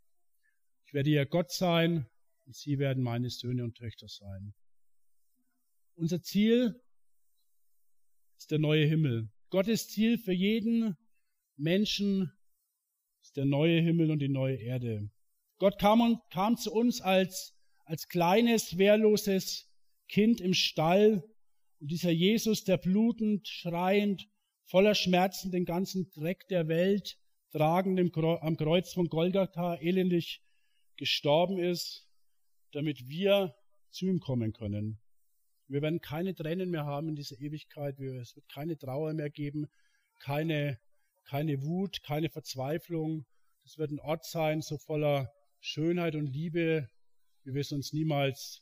[0.85, 2.07] Ich werde ihr Gott sein
[2.45, 4.53] und sie werden meine Söhne und Töchter sein.
[5.95, 6.81] Unser Ziel
[8.37, 9.29] ist der neue Himmel.
[9.49, 10.95] Gottes Ziel für jeden
[11.57, 12.31] Menschen
[13.21, 15.09] ist der neue Himmel und die neue Erde.
[15.57, 19.69] Gott kam, kam zu uns als, als kleines, wehrloses
[20.07, 21.23] Kind im Stall.
[21.79, 24.29] Und dieser Jesus, der blutend, schreiend,
[24.69, 27.17] voller Schmerzen den ganzen Dreck der Welt
[27.51, 30.41] tragend am Kreuz von Golgatha elendig
[30.97, 32.07] gestorben ist,
[32.71, 33.55] damit wir
[33.89, 34.99] zu ihm kommen können.
[35.67, 37.99] Wir werden keine Tränen mehr haben in dieser Ewigkeit.
[37.99, 39.67] Es wird keine Trauer mehr geben,
[40.19, 40.79] keine,
[41.25, 43.25] keine Wut, keine Verzweiflung.
[43.65, 46.87] Es wird ein Ort sein, so voller Schönheit und Liebe,
[47.43, 48.61] wie wir es uns niemals,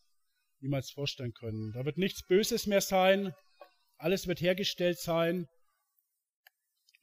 [0.59, 1.73] niemals vorstellen können.
[1.73, 3.33] Da wird nichts Böses mehr sein.
[3.97, 5.47] Alles wird hergestellt sein.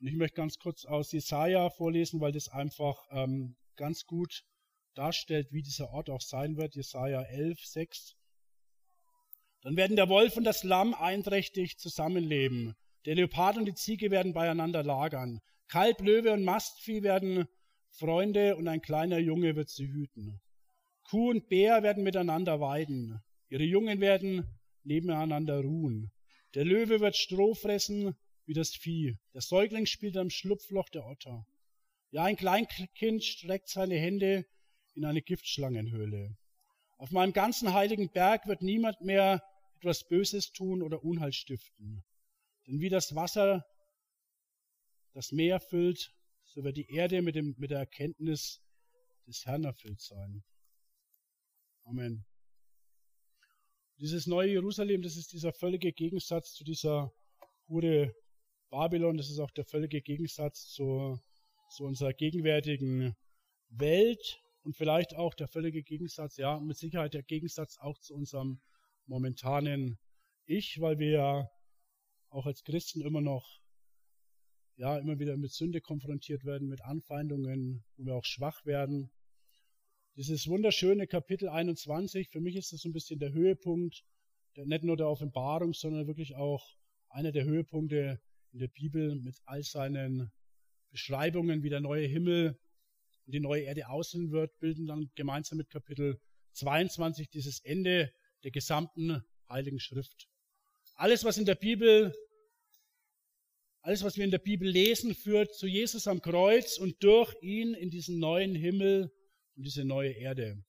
[0.05, 4.45] Und ich möchte ganz kurz aus Jesaja vorlesen, weil das einfach ähm, ganz gut
[4.93, 6.75] darstellt, wie dieser Ort auch sein wird.
[6.75, 8.15] Jesaja 11, 6.
[9.63, 12.75] Dann werden der Wolf und das Lamm einträchtig zusammenleben.
[13.07, 15.41] Der Leopard und die Ziege werden beieinander lagern.
[15.69, 17.47] Kalb, Löwe und Mastvieh werden
[17.89, 20.43] Freunde und ein kleiner Junge wird sie hüten.
[21.05, 23.23] Kuh und Bär werden miteinander weiden.
[23.49, 26.13] Ihre Jungen werden nebeneinander ruhen.
[26.53, 28.15] Der Löwe wird Stroh fressen
[28.47, 29.17] wie das Vieh.
[29.33, 31.47] Der Säugling spielt am Schlupfloch der Otter.
[32.11, 34.47] Ja, ein Kleinkind streckt seine Hände
[34.95, 36.37] in eine Giftschlangenhöhle.
[36.99, 39.43] Auf meinem ganzen heiligen Berg wird niemand mehr
[39.79, 42.05] etwas Böses tun oder Unheil stiften.
[42.67, 43.65] Denn wie das Wasser
[45.13, 46.13] das Meer füllt,
[46.45, 48.61] so wird die Erde mit, dem, mit der Erkenntnis
[49.27, 50.45] des Herrn erfüllt sein.
[51.85, 52.25] Amen.
[53.99, 57.13] Dieses neue Jerusalem, das ist dieser völlige Gegensatz zu dieser
[57.69, 58.15] Hure
[58.75, 61.21] Babylon, das ist auch der völlige Gegensatz zu,
[61.71, 63.15] zu unserer gegenwärtigen
[63.69, 68.61] Welt, und vielleicht auch der völlige Gegensatz, ja, mit Sicherheit der Gegensatz auch zu unserem
[69.07, 69.99] momentanen
[70.47, 71.51] Ich, weil wir ja
[72.31, 73.47] auch als Christen immer noch,
[74.77, 79.11] ja, immer wieder mit Sünde konfrontiert werden, mit Anfeindungen, wo wir auch schwach werden.
[80.17, 84.03] Dieses wunderschöne Kapitel 21, für mich ist das so ein bisschen der Höhepunkt,
[84.57, 86.65] nicht nur der Offenbarung, sondern wirklich auch
[87.11, 88.21] einer der Höhepunkte
[88.55, 90.31] in der Bibel mit all seinen
[90.93, 92.57] Beschreibungen, wie der neue Himmel
[93.27, 96.21] und die neue Erde aussehen wird, bilden dann gemeinsam mit Kapitel
[96.53, 98.13] 22 dieses Ende
[98.45, 100.29] der gesamten Heiligen Schrift.
[100.95, 102.15] Alles, was in der Bibel,
[103.81, 107.75] alles, was wir in der Bibel lesen, führt zu Jesus am Kreuz und durch ihn
[107.75, 109.13] in diesen neuen Himmel
[109.57, 110.63] und diese neue Erde.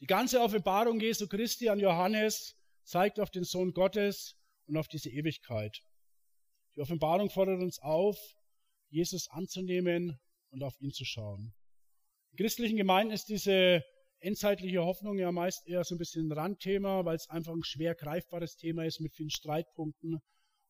[0.00, 4.34] Die ganze Offenbarung Jesu Christi an Johannes zeigt auf den Sohn Gottes
[4.66, 5.84] und auf diese Ewigkeit.
[6.76, 8.18] Die Offenbarung fordert uns auf,
[8.90, 10.18] Jesus anzunehmen
[10.50, 11.54] und auf ihn zu schauen.
[12.32, 13.82] In christlichen Gemeinden ist diese
[14.20, 17.94] endzeitliche Hoffnung ja meist eher so ein bisschen ein Randthema, weil es einfach ein schwer
[17.94, 20.20] greifbares Thema ist mit vielen Streitpunkten,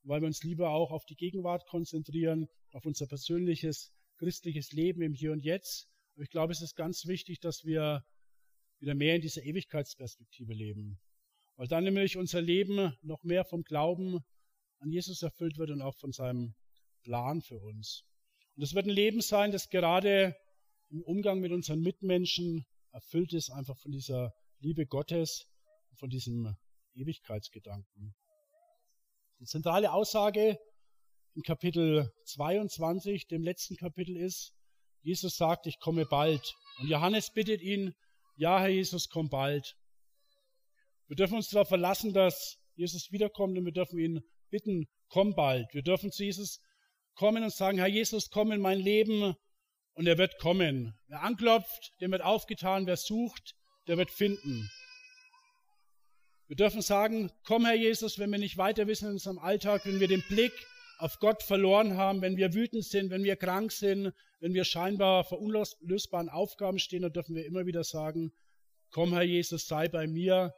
[0.04, 5.12] weil wir uns lieber auch auf die Gegenwart konzentrieren, auf unser persönliches christliches Leben im
[5.12, 5.88] Hier und Jetzt.
[6.14, 8.04] Aber ich glaube, es ist ganz wichtig, dass wir
[8.78, 11.00] wieder mehr in dieser Ewigkeitsperspektive leben,
[11.56, 14.20] weil dann nämlich unser Leben noch mehr vom Glauben
[14.78, 16.54] an Jesus erfüllt wird und auch von seinem
[17.02, 18.04] Plan für uns.
[18.56, 20.34] Und es wird ein Leben sein, das gerade
[20.88, 25.46] im Umgang mit unseren Mitmenschen erfüllt ist einfach von dieser Liebe Gottes
[25.90, 26.56] und von diesem
[26.94, 28.14] Ewigkeitsgedanken.
[29.38, 30.58] Die zentrale Aussage
[31.34, 34.54] im Kapitel 22, dem letzten Kapitel ist,
[35.02, 36.54] Jesus sagt, ich komme bald.
[36.78, 37.94] Und Johannes bittet ihn,
[38.36, 39.76] ja, Herr Jesus, komm bald.
[41.06, 45.72] Wir dürfen uns darauf verlassen, dass Jesus wiederkommt und wir dürfen ihn bitten, komm bald.
[45.72, 46.60] Wir dürfen zu Jesus
[47.14, 49.36] kommen und sagen, Herr Jesus, komm in mein Leben,
[49.96, 50.94] und er wird kommen.
[51.08, 52.86] Wer anklopft, dem wird aufgetan.
[52.86, 53.56] Wer sucht,
[53.88, 54.70] der wird finden.
[56.48, 59.98] Wir dürfen sagen, komm Herr Jesus, wenn wir nicht weiter wissen in unserem Alltag, wenn
[59.98, 60.52] wir den Blick
[60.98, 65.24] auf Gott verloren haben, wenn wir wütend sind, wenn wir krank sind, wenn wir scheinbar
[65.24, 68.32] vor unlösbaren Aufgaben stehen, dann dürfen wir immer wieder sagen,
[68.90, 70.54] komm Herr Jesus, sei bei mir,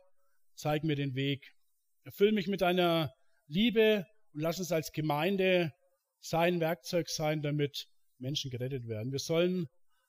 [0.55, 1.55] zeig mir den Weg.
[2.03, 3.14] Erfüll mich mit deiner
[3.48, 5.72] Liebe und lass uns als Gemeinde
[6.20, 9.11] sein Werkzeug sein, damit Menschen gerettet werden.
[9.11, 9.66] Wir sollen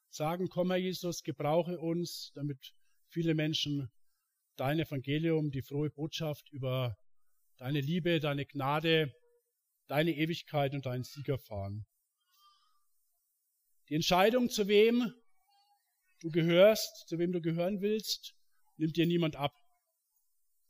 [0.10, 2.74] sagen, komm Herr Jesus, gebrauche uns, damit
[3.08, 3.90] viele Menschen
[4.58, 6.98] dein Evangelium, die frohe Botschaft über
[7.58, 9.14] deine Liebe, deine Gnade,
[9.88, 11.86] deine Ewigkeit und deinen Sieg erfahren.
[13.88, 15.14] Die Entscheidung, zu wem
[16.20, 18.36] du gehörst, zu wem du gehören willst,
[18.78, 19.56] nimmt dir niemand ab.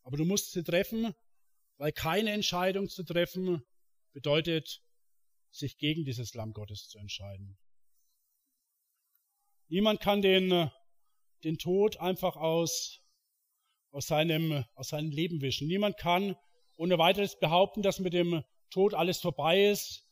[0.04, 1.14] Aber du musst sie treffen,
[1.80, 3.64] weil keine Entscheidung zu treffen
[4.12, 4.84] bedeutet,
[5.50, 7.58] sich gegen dieses Lamm Gottes zu entscheiden.
[9.70, 10.70] Niemand kann den,
[11.44, 13.02] den Tod einfach aus,
[13.92, 15.68] aus, seinem, aus seinem Leben wischen.
[15.68, 16.36] Niemand kann
[16.76, 20.06] ohne weiteres behaupten, dass mit dem Tod alles vorbei ist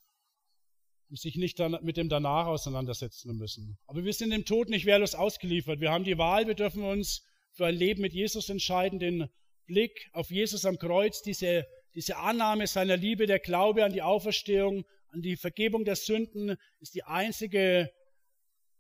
[1.10, 3.78] und sich nicht dann mit dem danach auseinandersetzen müssen.
[3.88, 5.82] Aber wir sind dem Tod nicht wehrlos ausgeliefert.
[5.82, 9.30] Wir haben die Wahl, wir dürfen uns für ein Leben mit Jesus entscheiden, den
[9.68, 14.86] Blick auf Jesus am Kreuz, diese, diese Annahme seiner Liebe, der Glaube an die Auferstehung,
[15.10, 17.92] an die Vergebung der Sünden ist die einzige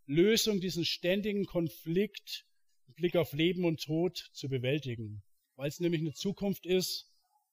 [0.06, 2.46] Lösung, diesen ständigen Konflikt
[2.88, 5.24] im Blick auf Leben und Tod zu bewältigen,
[5.56, 7.12] weil es nämlich eine Zukunft ist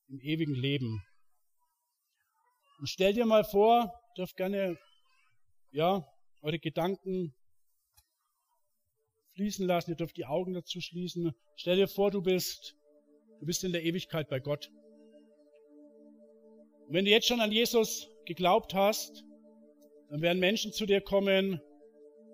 [0.09, 1.05] im ewigen Leben.
[2.79, 4.79] Und stell dir mal vor, dürft gerne,
[5.71, 6.07] ja,
[6.43, 7.35] eure Gedanken
[9.35, 11.33] fließen lassen, ihr dürft die Augen dazu schließen.
[11.57, 12.77] Stell dir vor, du bist,
[13.41, 14.71] du bist in der Ewigkeit bei Gott.
[16.87, 19.25] Und wenn du jetzt schon an Jesus geglaubt hast,
[20.11, 21.61] dann werden Menschen zu dir kommen,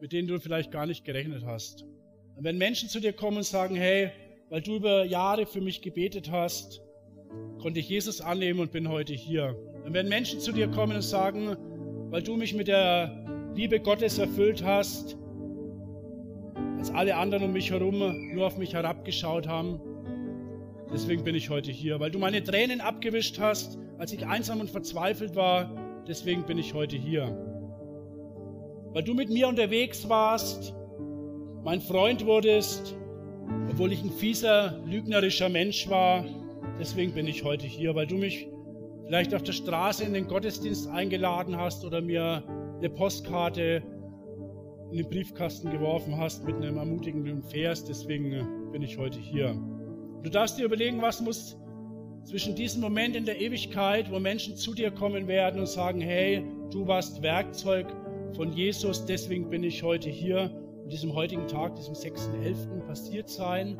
[0.01, 1.85] mit denen du vielleicht gar nicht gerechnet hast.
[2.35, 4.11] Dann werden Menschen zu dir kommen und sagen, hey,
[4.49, 6.83] weil du über Jahre für mich gebetet hast,
[7.61, 9.57] konnte ich Jesus annehmen und bin heute hier.
[9.85, 11.57] Dann werden Menschen zu dir kommen und sagen,
[12.11, 15.17] weil du mich mit der Liebe Gottes erfüllt hast,
[16.79, 19.81] als alle anderen um mich herum nur auf mich herabgeschaut haben.
[20.92, 24.70] Deswegen bin ich heute hier, weil du meine Tränen abgewischt hast, als ich einsam und
[24.70, 25.70] verzweifelt war.
[26.09, 27.37] Deswegen bin ich heute hier.
[28.92, 30.74] Weil du mit mir unterwegs warst,
[31.62, 32.96] mein Freund wurdest,
[33.70, 36.24] obwohl ich ein fieser, lügnerischer Mensch war.
[36.81, 38.48] Deswegen bin ich heute hier, weil du mich
[39.07, 42.42] vielleicht auf der Straße in den Gottesdienst eingeladen hast oder mir
[42.79, 43.83] eine Postkarte
[44.90, 47.85] in den Briefkasten geworfen hast mit einem ermutigenden Vers.
[47.85, 49.55] Deswegen bin ich heute hier.
[50.23, 51.57] Du darfst dir überlegen, was muss
[52.25, 56.45] zwischen diesem Moment in der Ewigkeit, wo Menschen zu dir kommen werden und sagen, hey,
[56.71, 57.87] du warst Werkzeug
[58.37, 60.51] von Jesus, deswegen bin ich heute hier,
[60.83, 62.81] an diesem heutigen Tag, diesem 6.11.
[62.87, 63.79] passiert sein.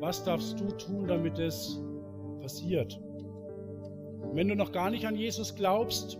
[0.00, 1.80] Was darfst du tun, damit es
[2.40, 2.98] passiert?
[4.22, 6.18] Und wenn du noch gar nicht an Jesus glaubst,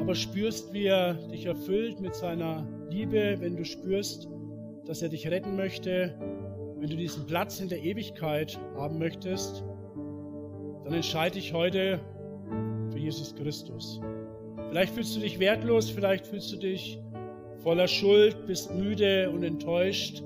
[0.00, 4.28] aber spürst, wie er dich erfüllt mit seiner Liebe, wenn du spürst,
[4.84, 6.14] dass er dich retten möchte,
[6.78, 9.64] wenn du diesen Platz in der Ewigkeit haben möchtest,
[10.84, 12.00] dann entscheide dich heute
[12.90, 14.00] für Jesus Christus.
[14.68, 17.00] Vielleicht fühlst du dich wertlos, vielleicht fühlst du dich
[17.58, 20.22] voller Schuld, bist müde und enttäuscht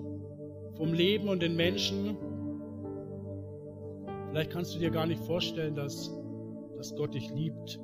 [0.76, 2.16] vom Leben und den Menschen.
[4.28, 6.12] Vielleicht kannst du dir gar nicht vorstellen, dass,
[6.76, 7.80] dass Gott dich liebt.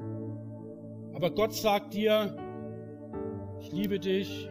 [1.15, 2.37] Aber Gott sagt dir,
[3.61, 4.51] ich liebe dich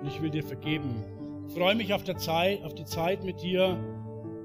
[0.00, 1.15] und ich will dir vergeben.
[1.48, 3.78] Ich freue mich auf, Zeit, auf die Zeit mit dir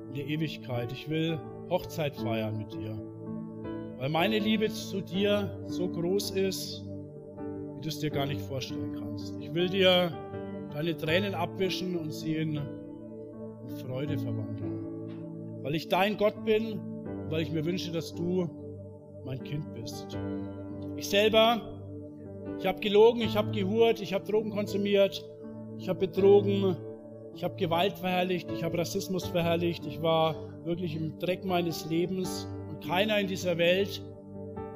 [0.07, 0.91] in der Ewigkeit.
[0.91, 2.99] Ich will Hochzeit feiern mit dir.
[3.97, 6.83] Weil meine Liebe zu dir so groß ist,
[7.75, 9.35] wie du es dir gar nicht vorstellen kannst.
[9.39, 10.11] Ich will dir
[10.73, 12.59] deine Tränen abwischen und sie in,
[13.85, 15.63] Freude verwandeln.
[15.63, 16.79] Weil ich dein Gott bin
[17.31, 18.49] weil ich mir wünsche, dass du
[19.23, 20.17] mein Kind bist.
[20.97, 21.61] Ich selber,
[22.59, 25.25] ich habe gelogen, ich habe gehurt, ich habe Drogen konsumiert,
[25.77, 26.75] ich habe betrogen,
[27.35, 32.47] ich habe Gewalt verherrlicht, ich habe Rassismus verherrlicht, ich war wirklich im Dreck meines Lebens
[32.69, 34.03] und keiner in dieser Welt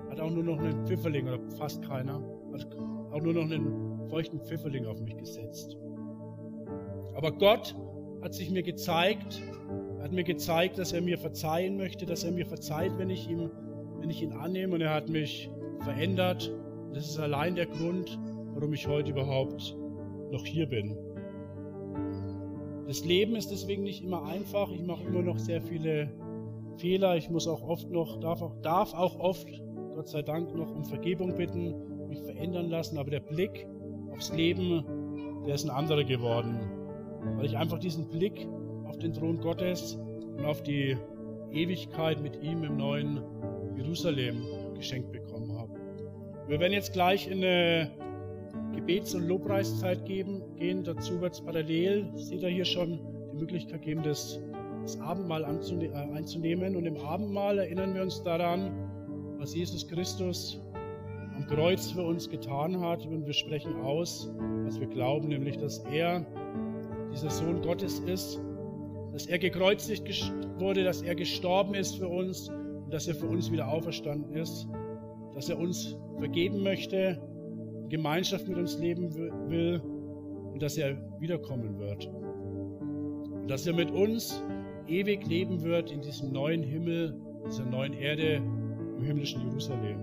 [0.10, 2.22] hat auch nur noch einen Pfifferling, oder fast keiner,
[2.54, 2.68] hat
[3.12, 5.78] auch nur noch einen feuchten Pfifferling auf mich gesetzt.
[7.16, 7.76] Aber Gott
[8.22, 9.42] hat sich mir gezeigt,
[10.02, 13.52] hat mir gezeigt, dass er mir verzeihen möchte, dass er mir verzeiht, wenn ich, ihm,
[14.00, 15.50] wenn ich ihn annehme und er hat mich
[15.82, 16.54] verändert.
[16.94, 18.20] Das ist allein der Grund,
[18.54, 19.76] warum ich heute überhaupt
[20.32, 20.98] noch hier bin.
[22.88, 24.72] Das Leben ist deswegen nicht immer einfach.
[24.72, 26.12] Ich mache immer noch sehr viele
[26.78, 27.18] Fehler.
[27.18, 29.48] Ich muss auch oft noch, darf auch, darf auch oft,
[29.96, 32.98] Gott sei Dank, noch um Vergebung bitten, mich verändern lassen.
[32.98, 33.68] Aber der Blick
[34.12, 34.84] aufs Leben,
[35.48, 36.60] der ist ein anderer geworden.
[37.38, 38.48] Weil ich einfach diesen Blick
[38.88, 39.98] auf den Thron Gottes
[40.38, 40.96] und auf die
[41.52, 43.22] Ewigkeit mit ihm im neuen
[43.76, 44.44] Jerusalem
[44.76, 45.72] geschenkt bekommen habe.
[46.48, 47.92] Wir werden jetzt gleich in eine
[48.74, 50.84] Gebets- und Lobpreiszeit geben, gehen.
[50.84, 53.00] Dazu wird es parallel, seht ihr hier schon,
[53.34, 54.40] die Möglichkeit geben, das,
[54.82, 56.76] das Abendmahl äh, einzunehmen.
[56.76, 58.72] Und im Abendmahl erinnern wir uns daran,
[59.38, 60.62] was Jesus Christus
[61.36, 63.06] am Kreuz für uns getan hat.
[63.06, 64.32] Und wir sprechen aus,
[64.64, 66.26] was wir glauben, nämlich, dass er
[67.12, 68.42] dieser Sohn Gottes ist,
[69.14, 73.52] dass er gekreuzigt wurde, dass er gestorben ist für uns und dass er für uns
[73.52, 74.68] wieder auferstanden ist,
[75.34, 77.22] dass er uns vergeben möchte,
[77.90, 79.14] Gemeinschaft mit uns leben
[79.50, 79.82] will
[80.54, 82.08] und dass er wiederkommen wird.
[82.08, 84.42] Und dass er mit uns
[84.88, 88.42] ewig leben wird in diesem neuen Himmel, dieser neuen Erde
[88.98, 90.00] im himmlischen Jerusalem.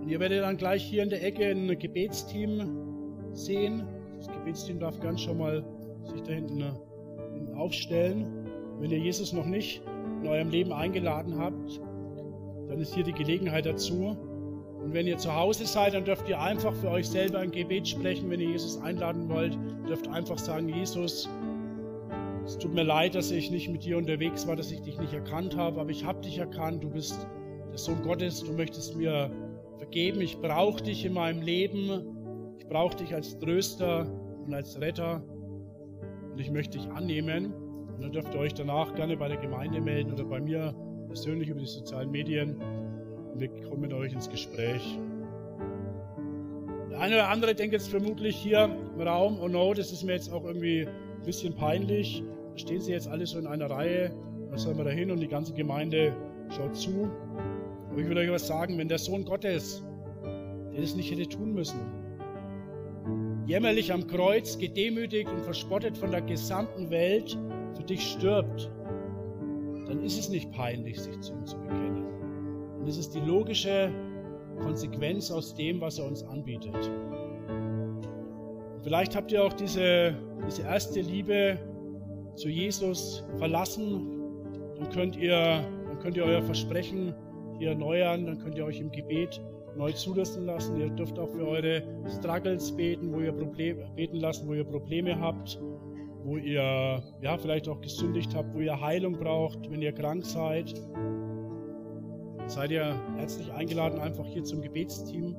[0.00, 3.84] Und ihr werdet dann gleich hier in der Ecke ein Gebetsteam sehen.
[4.16, 5.64] Das Gebetsteam darf ganz schon mal
[6.04, 6.72] sich da hinten, äh,
[7.34, 8.26] hinten aufstellen.
[8.80, 9.82] Wenn ihr Jesus noch nicht
[10.20, 11.80] in eurem Leben eingeladen habt,
[12.68, 14.16] dann ist hier die Gelegenheit dazu.
[14.82, 17.86] Und wenn ihr zu Hause seid, dann dürft ihr einfach für euch selber ein Gebet
[17.86, 18.28] sprechen.
[18.30, 19.56] Wenn ihr Jesus einladen wollt,
[19.88, 21.28] dürft einfach sagen, Jesus,
[22.44, 25.12] es tut mir leid, dass ich nicht mit dir unterwegs war, dass ich dich nicht
[25.12, 26.82] erkannt habe, aber ich habe dich erkannt.
[26.82, 27.26] Du bist
[27.70, 29.30] der Sohn Gottes, du möchtest mir
[29.78, 30.20] vergeben.
[30.20, 32.54] Ich brauche dich in meinem Leben.
[32.58, 34.06] Ich brauche dich als Tröster
[34.44, 35.22] und als Retter.
[36.32, 37.52] Und ich möchte dich annehmen.
[37.94, 40.74] Und dann dürft ihr euch danach gerne bei der Gemeinde melden oder bei mir
[41.06, 42.56] persönlich über die sozialen Medien.
[43.34, 44.98] Wir kommen mit euch ins Gespräch.
[46.90, 48.64] Der eine oder andere denkt jetzt vermutlich hier
[48.94, 52.22] im Raum, oh no, das ist mir jetzt auch irgendwie ein bisschen peinlich.
[52.52, 54.12] Da stehen sie jetzt alle so in einer Reihe.
[54.50, 56.14] Da sollen wir da hin und die ganze Gemeinde
[56.50, 57.10] schaut zu.
[57.90, 59.82] Aber ich will euch was sagen, wenn der Sohn Gottes,
[60.72, 61.80] der das nicht hätte tun müssen,
[63.46, 67.38] jämmerlich am Kreuz, gedemütigt und verspottet von der gesamten Welt
[67.74, 68.70] für dich stirbt,
[69.86, 72.21] dann ist es nicht peinlich, sich zu ihm zu bekennen.
[72.82, 73.92] Und es ist die logische
[74.60, 76.90] Konsequenz aus dem, was er uns anbietet.
[78.82, 81.60] Vielleicht habt ihr auch diese, diese erste Liebe
[82.34, 84.20] zu Jesus verlassen.
[84.76, 87.14] Dann könnt ihr, dann könnt ihr euer Versprechen
[87.60, 88.26] hier erneuern.
[88.26, 89.40] Dann könnt ihr euch im Gebet
[89.76, 90.76] neu zulassen lassen.
[90.76, 91.84] Ihr dürft auch für eure
[92.18, 95.62] Struggles beten, wo ihr Probleme beten lassen, wo ihr Probleme habt,
[96.24, 100.74] wo ihr ja vielleicht auch gesündigt habt, wo ihr Heilung braucht, wenn ihr krank seid.
[102.46, 105.36] Seid ihr herzlich eingeladen, einfach hier zum Gebetsteam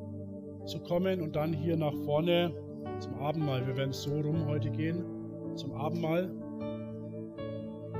[0.65, 2.53] zu kommen und dann hier nach vorne
[2.99, 3.65] zum Abendmahl.
[3.67, 5.03] Wir werden so rum heute gehen
[5.55, 6.31] zum Abendmahl.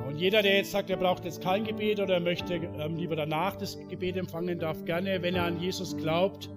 [0.08, 3.56] Und jeder, der jetzt sagt, er braucht jetzt kein Gebet oder möchte ähm, lieber danach
[3.56, 6.49] das Gebet empfangen, darf gerne, wenn er an Jesus glaubt,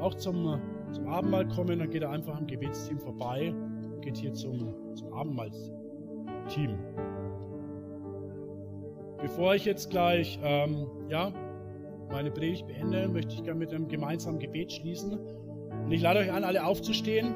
[0.00, 0.60] auch zum,
[0.92, 1.78] zum Abendmahl kommen.
[1.78, 3.54] Dann geht er einfach am Gebetsteam vorbei
[3.92, 6.78] und geht hier zum, zum Abendmahlsteam.
[9.20, 11.32] Bevor ich jetzt gleich ähm, ja,
[12.14, 15.18] meine Predigt beende, möchte ich gerne mit einem gemeinsamen Gebet schließen.
[15.18, 17.34] Und ich lade euch an, alle aufzustehen.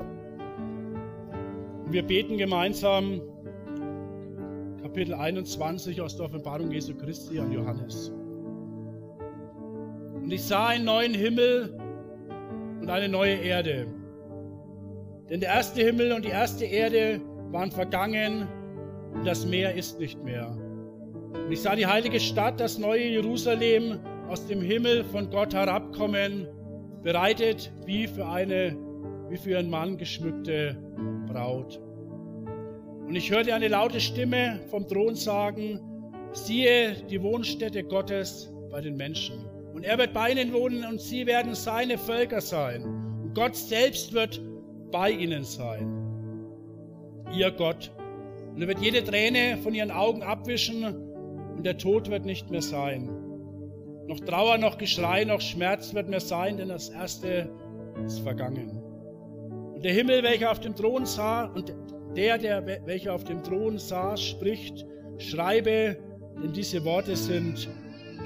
[1.85, 3.21] Und wir beten gemeinsam
[4.81, 8.13] Kapitel 21 aus der Offenbarung Jesu Christi an Johannes.
[10.15, 11.77] Und ich sah einen neuen Himmel
[12.81, 13.89] und eine neue Erde.
[15.29, 17.21] Denn der erste Himmel und die erste Erde
[17.51, 18.47] waren vergangen
[19.13, 20.57] und das Meer ist nicht mehr.
[21.35, 23.99] Und ich sah die heilige Stadt, das neue Jerusalem,
[24.29, 26.47] aus dem Himmel von Gott herabkommen,
[27.03, 28.77] bereitet wie für eine,
[29.31, 30.77] wie für einen Mann geschmückte
[31.27, 31.81] Braut.
[33.07, 35.81] Und ich hörte eine laute Stimme vom Thron sagen,
[36.33, 39.47] siehe die Wohnstätte Gottes bei den Menschen.
[39.73, 42.83] Und er wird bei ihnen wohnen und sie werden seine Völker sein.
[42.83, 44.43] Und Gott selbst wird
[44.91, 45.91] bei ihnen sein.
[47.35, 47.93] Ihr Gott.
[48.55, 52.63] Und er wird jede Träne von ihren Augen abwischen und der Tod wird nicht mehr
[52.63, 53.28] sein.
[54.09, 57.51] Noch Trauer, noch Geschrei, noch Schmerz wird mehr sein, denn das Erste
[58.07, 58.71] ist vergangen.
[59.75, 61.75] Und der Himmel, welcher auf dem Thron sah, und
[62.17, 64.87] der, der welcher auf dem Thron saß, spricht,
[65.19, 65.99] schreibe,
[66.43, 67.69] denn diese Worte sind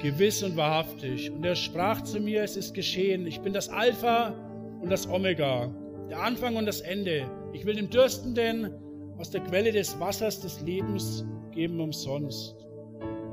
[0.01, 1.29] gewiss und wahrhaftig.
[1.29, 4.33] Und er sprach zu mir, es ist geschehen, ich bin das Alpha
[4.81, 5.69] und das Omega,
[6.09, 7.29] der Anfang und das Ende.
[7.51, 8.71] Ich will dem Dürstenden
[9.17, 12.55] aus der Quelle des Wassers des Lebens geben umsonst.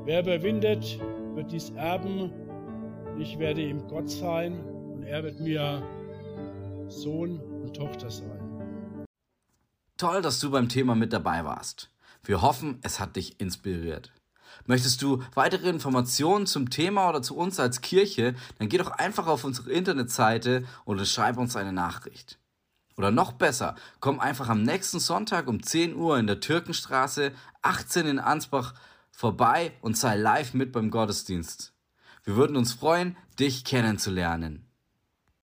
[0.05, 0.99] Wer überwindet,
[1.35, 2.33] wird dies erben.
[3.19, 5.83] Ich werde ihm Gott sein und er wird mir
[6.89, 9.07] Sohn und Tochter sein.
[9.97, 11.91] Toll, dass du beim Thema mit dabei warst.
[12.25, 14.13] Wir hoffen, es hat dich inspiriert.
[14.67, 19.27] Möchtest du weitere Informationen zum Thema oder zu uns als Kirche, dann geh doch einfach
[19.27, 22.39] auf unsere Internetseite oder schreib uns eine Nachricht.
[22.97, 28.07] Oder noch besser, komm einfach am nächsten Sonntag um 10 Uhr in der Türkenstraße 18
[28.07, 28.75] in Ansbach
[29.21, 31.75] vorbei und sei live mit beim Gottesdienst.
[32.25, 34.70] Wir würden uns freuen, dich kennenzulernen.